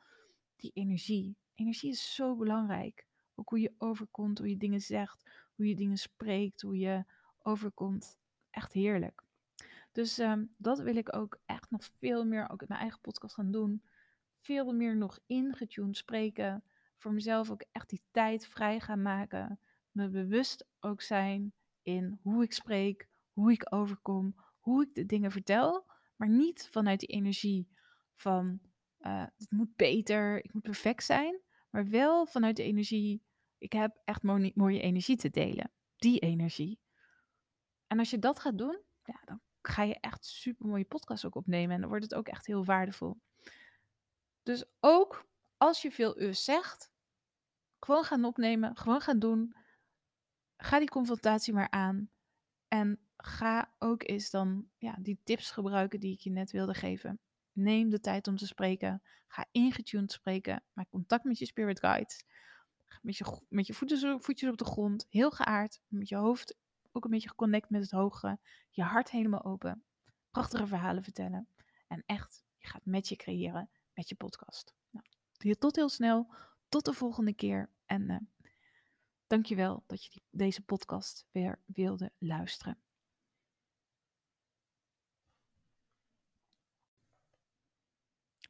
die 0.55 0.71
energie. 0.73 1.37
Energie 1.55 1.91
is 1.91 2.15
zo 2.15 2.35
belangrijk. 2.35 3.05
Ook 3.35 3.49
hoe 3.49 3.59
je 3.59 3.73
overkomt, 3.77 4.37
hoe 4.37 4.49
je 4.49 4.57
dingen 4.57 4.81
zegt, 4.81 5.29
hoe 5.55 5.67
je 5.67 5.75
dingen 5.75 5.97
spreekt, 5.97 6.61
hoe 6.61 6.77
je 6.77 7.05
overkomt. 7.41 8.19
Echt 8.49 8.73
heerlijk. 8.73 9.23
Dus 9.91 10.17
um, 10.17 10.53
dat 10.57 10.79
wil 10.79 10.95
ik 10.95 11.15
ook 11.15 11.39
echt 11.45 11.71
nog 11.71 11.83
veel 11.99 12.25
meer, 12.25 12.49
ook 12.49 12.61
in 12.61 12.67
mijn 12.67 12.79
eigen 12.79 13.01
podcast 13.01 13.33
gaan 13.33 13.51
doen. 13.51 13.83
Veel 14.39 14.73
meer 14.73 14.97
nog 14.97 15.19
ingetuned 15.25 15.97
spreken. 15.97 16.63
Voor 16.97 17.13
mezelf 17.13 17.51
ook 17.51 17.63
echt 17.71 17.89
die 17.89 18.03
tijd 18.11 18.47
vrij 18.47 18.79
gaan 18.79 19.01
maken. 19.01 19.59
Me 19.91 20.09
bewust 20.09 20.65
ook 20.79 21.01
zijn 21.01 21.53
in 21.81 22.19
hoe 22.21 22.43
ik 22.43 22.53
spreek, 22.53 23.07
hoe 23.33 23.51
ik 23.51 23.73
overkom, 23.73 24.35
hoe 24.59 24.83
ik 24.83 24.93
de 24.93 25.05
dingen 25.05 25.31
vertel. 25.31 25.85
Maar 26.23 26.31
niet 26.31 26.67
vanuit 26.71 26.99
die 26.99 27.09
energie 27.09 27.67
van 28.15 28.59
uh, 28.99 29.25
het 29.37 29.51
moet 29.51 29.75
beter, 29.75 30.43
ik 30.43 30.53
moet 30.53 30.61
perfect 30.61 31.03
zijn. 31.03 31.41
Maar 31.69 31.87
wel 31.87 32.25
vanuit 32.25 32.55
de 32.55 32.63
energie, 32.63 33.23
ik 33.57 33.73
heb 33.73 34.01
echt 34.05 34.23
mooie, 34.23 34.51
mooie 34.55 34.79
energie 34.79 35.15
te 35.15 35.29
delen. 35.29 35.71
Die 35.95 36.19
energie. 36.19 36.79
En 37.87 37.99
als 37.99 38.09
je 38.09 38.19
dat 38.19 38.39
gaat 38.39 38.57
doen, 38.57 38.81
ja, 39.03 39.21
dan 39.25 39.41
ga 39.61 39.83
je 39.83 39.99
echt 39.99 40.25
super 40.25 40.67
mooie 40.67 40.85
podcasts 40.85 41.25
ook 41.25 41.35
opnemen. 41.35 41.75
En 41.75 41.81
dan 41.81 41.89
wordt 41.89 42.03
het 42.03 42.15
ook 42.15 42.27
echt 42.27 42.45
heel 42.45 42.65
waardevol. 42.65 43.21
Dus 44.43 44.65
ook 44.79 45.27
als 45.57 45.81
je 45.81 45.91
veel 45.91 46.21
us 46.21 46.43
zegt, 46.43 46.91
gewoon 47.79 48.03
gaan 48.03 48.25
opnemen, 48.25 48.77
gewoon 48.77 49.01
gaan 49.01 49.19
doen. 49.19 49.55
Ga 50.57 50.79
die 50.79 50.89
confrontatie 50.89 51.53
maar 51.53 51.69
aan. 51.69 52.09
En 52.67 52.99
ga 53.25 53.73
ook 53.79 54.07
eens 54.07 54.29
dan 54.29 54.69
ja, 54.77 54.95
die 54.99 55.19
tips 55.23 55.51
gebruiken 55.51 55.99
die 55.99 56.13
ik 56.13 56.19
je 56.19 56.31
net 56.31 56.51
wilde 56.51 56.73
geven. 56.73 57.19
Neem 57.51 57.89
de 57.89 57.99
tijd 57.99 58.27
om 58.27 58.37
te 58.37 58.47
spreken. 58.47 59.01
Ga 59.27 59.45
ingetuned 59.51 60.11
spreken. 60.11 60.63
Maak 60.73 60.89
contact 60.89 61.23
met 61.23 61.39
je 61.39 61.45
spirit 61.45 61.79
guides. 61.79 62.25
Met 63.01 63.17
je, 63.17 63.41
met 63.49 63.67
je 63.67 63.73
voetjes, 63.73 64.05
voetjes 64.19 64.49
op 64.49 64.57
de 64.57 64.65
grond. 64.65 65.05
Heel 65.09 65.31
geaard. 65.31 65.81
Met 65.87 66.09
je 66.09 66.15
hoofd 66.15 66.57
ook 66.91 67.03
een 67.03 67.11
beetje 67.11 67.29
geconnect 67.29 67.69
met 67.69 67.81
het 67.81 67.91
hoge. 67.91 68.39
Je 68.69 68.83
hart 68.83 69.11
helemaal 69.11 69.43
open. 69.43 69.83
Prachtige 70.31 70.67
verhalen 70.67 71.03
vertellen. 71.03 71.47
En 71.87 72.03
echt, 72.05 72.43
je 72.57 72.67
gaat 72.67 72.85
met 72.85 73.09
je 73.09 73.15
creëren 73.15 73.69
met 73.93 74.09
je 74.09 74.15
podcast. 74.15 74.73
Nou, 74.89 75.55
tot 75.55 75.75
heel 75.75 75.89
snel. 75.89 76.33
Tot 76.69 76.85
de 76.85 76.93
volgende 76.93 77.33
keer. 77.33 77.69
En 77.85 78.09
uh, 78.09 78.17
dankjewel 79.27 79.83
dat 79.87 80.03
je 80.03 80.09
die, 80.09 80.23
deze 80.29 80.61
podcast 80.61 81.25
weer 81.31 81.61
wilde 81.65 82.11
luisteren. 82.17 82.77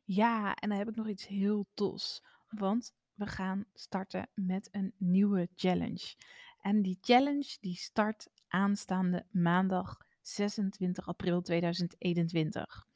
Ja, 0.03 0.55
en 0.55 0.69
dan 0.69 0.77
heb 0.77 0.89
ik 0.89 0.95
nog 0.95 1.07
iets 1.07 1.27
heel 1.27 1.65
tos. 1.73 2.23
Want 2.49 2.93
we 3.13 3.25
gaan 3.25 3.65
starten 3.73 4.29
met 4.33 4.69
een 4.71 4.93
nieuwe 4.97 5.49
challenge. 5.55 6.15
En 6.61 6.81
die 6.81 6.97
challenge 7.01 7.57
die 7.59 7.75
start 7.75 8.27
aanstaande 8.47 9.25
maandag 9.31 9.97
26 10.21 11.07
april 11.07 11.41
2021. 11.41 12.87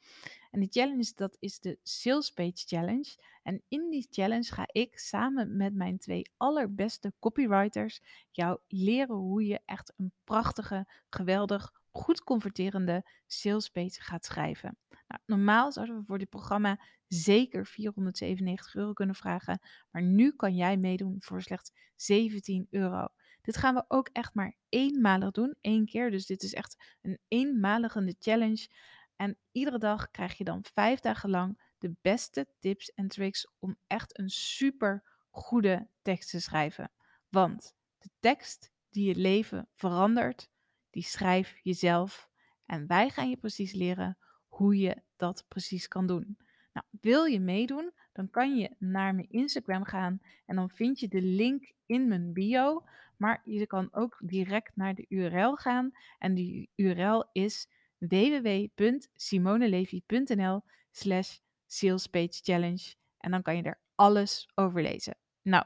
En 0.50 0.60
die 0.60 0.68
challenge 0.70 1.12
dat 1.14 1.36
is 1.40 1.60
de 1.60 1.78
Sales 1.82 2.32
Page 2.32 2.52
Challenge. 2.66 3.16
En 3.42 3.62
in 3.68 3.90
die 3.90 4.06
challenge 4.10 4.52
ga 4.52 4.68
ik 4.72 4.98
samen 4.98 5.56
met 5.56 5.74
mijn 5.74 5.98
twee 5.98 6.30
allerbeste 6.36 7.12
copywriters 7.18 8.00
jou 8.30 8.58
leren 8.68 9.16
hoe 9.16 9.46
je 9.46 9.60
echt 9.64 9.92
een 9.96 10.12
prachtige, 10.24 10.86
geweldig, 11.10 11.72
goed 11.90 12.24
converterende 12.24 13.04
salespage 13.26 14.00
gaat 14.00 14.24
schrijven. 14.24 14.78
Nou, 15.08 15.22
normaal 15.26 15.72
zouden 15.72 15.96
we 15.98 16.04
voor 16.04 16.18
dit 16.18 16.28
programma 16.28 16.80
zeker 17.06 17.66
497 17.66 18.74
euro 18.74 18.92
kunnen 18.92 19.14
vragen, 19.14 19.60
maar 19.90 20.02
nu 20.02 20.32
kan 20.32 20.56
jij 20.56 20.76
meedoen 20.76 21.16
voor 21.18 21.42
slechts 21.42 21.72
17 21.96 22.66
euro. 22.70 23.06
Dit 23.42 23.56
gaan 23.56 23.74
we 23.74 23.84
ook 23.88 24.08
echt 24.12 24.34
maar 24.34 24.56
eenmalig 24.68 25.30
doen, 25.30 25.56
één 25.60 25.86
keer. 25.86 26.10
Dus 26.10 26.26
dit 26.26 26.42
is 26.42 26.54
echt 26.54 26.96
een 27.02 27.18
eenmalige 27.28 28.16
challenge. 28.18 28.68
En 29.16 29.38
iedere 29.52 29.78
dag 29.78 30.10
krijg 30.10 30.38
je 30.38 30.44
dan 30.44 30.64
vijf 30.74 31.00
dagen 31.00 31.30
lang 31.30 31.72
de 31.78 31.94
beste 32.00 32.46
tips 32.58 32.92
en 32.92 33.08
tricks 33.08 33.52
om 33.58 33.76
echt 33.86 34.18
een 34.18 34.30
super 34.30 35.02
goede 35.30 35.88
tekst 36.02 36.30
te 36.30 36.40
schrijven. 36.40 36.92
Want 37.28 37.74
de 37.98 38.10
tekst 38.20 38.72
die 38.90 39.08
je 39.08 39.14
leven 39.14 39.68
verandert, 39.74 40.50
die 40.90 41.02
schrijf 41.02 41.58
jezelf. 41.62 42.30
En 42.66 42.86
wij 42.86 43.10
gaan 43.10 43.30
je 43.30 43.36
precies 43.36 43.72
leren 43.72 44.18
hoe 44.58 44.78
je 44.78 45.02
dat 45.16 45.44
precies 45.48 45.88
kan 45.88 46.06
doen. 46.06 46.38
Nou, 46.72 46.86
wil 47.00 47.24
je 47.24 47.40
meedoen? 47.40 47.92
Dan 48.12 48.30
kan 48.30 48.56
je 48.56 48.74
naar 48.78 49.14
mijn 49.14 49.30
Instagram 49.30 49.84
gaan 49.84 50.20
en 50.46 50.56
dan 50.56 50.70
vind 50.70 51.00
je 51.00 51.08
de 51.08 51.22
link 51.22 51.72
in 51.86 52.08
mijn 52.08 52.32
bio. 52.32 52.84
Maar 53.16 53.40
je 53.44 53.66
kan 53.66 53.88
ook 53.92 54.16
direct 54.20 54.76
naar 54.76 54.94
de 54.94 55.06
URL 55.08 55.56
gaan 55.56 55.90
en 56.18 56.34
die 56.34 56.70
URL 56.74 57.24
is 57.32 57.68
www.simonelevy.nl 57.98 60.62
slash 60.90 61.38
salespagechallenge. 61.66 62.94
En 63.18 63.30
dan 63.30 63.42
kan 63.42 63.56
je 63.56 63.62
er 63.62 63.80
alles 63.94 64.50
over 64.54 64.82
lezen. 64.82 65.16
Nou, 65.42 65.64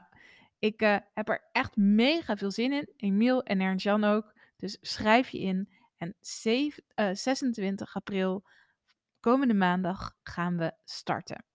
ik 0.59 0.81
uh, 0.81 0.97
heb 1.13 1.29
er 1.29 1.49
echt 1.51 1.75
mega 1.75 2.37
veel 2.37 2.51
zin 2.51 2.71
in. 2.71 2.89
Emiel 2.95 3.43
en 3.43 3.59
Ernst-Jan 3.59 4.03
ook. 4.03 4.33
Dus 4.57 4.77
schrijf 4.81 5.29
je 5.29 5.39
in. 5.39 5.69
En 5.97 6.15
7, 6.19 6.83
uh, 6.95 7.09
26 7.13 7.95
april, 7.95 8.43
komende 9.23 9.53
maandag, 9.53 10.15
gaan 10.23 10.57
we 10.57 10.73
starten. 10.83 11.45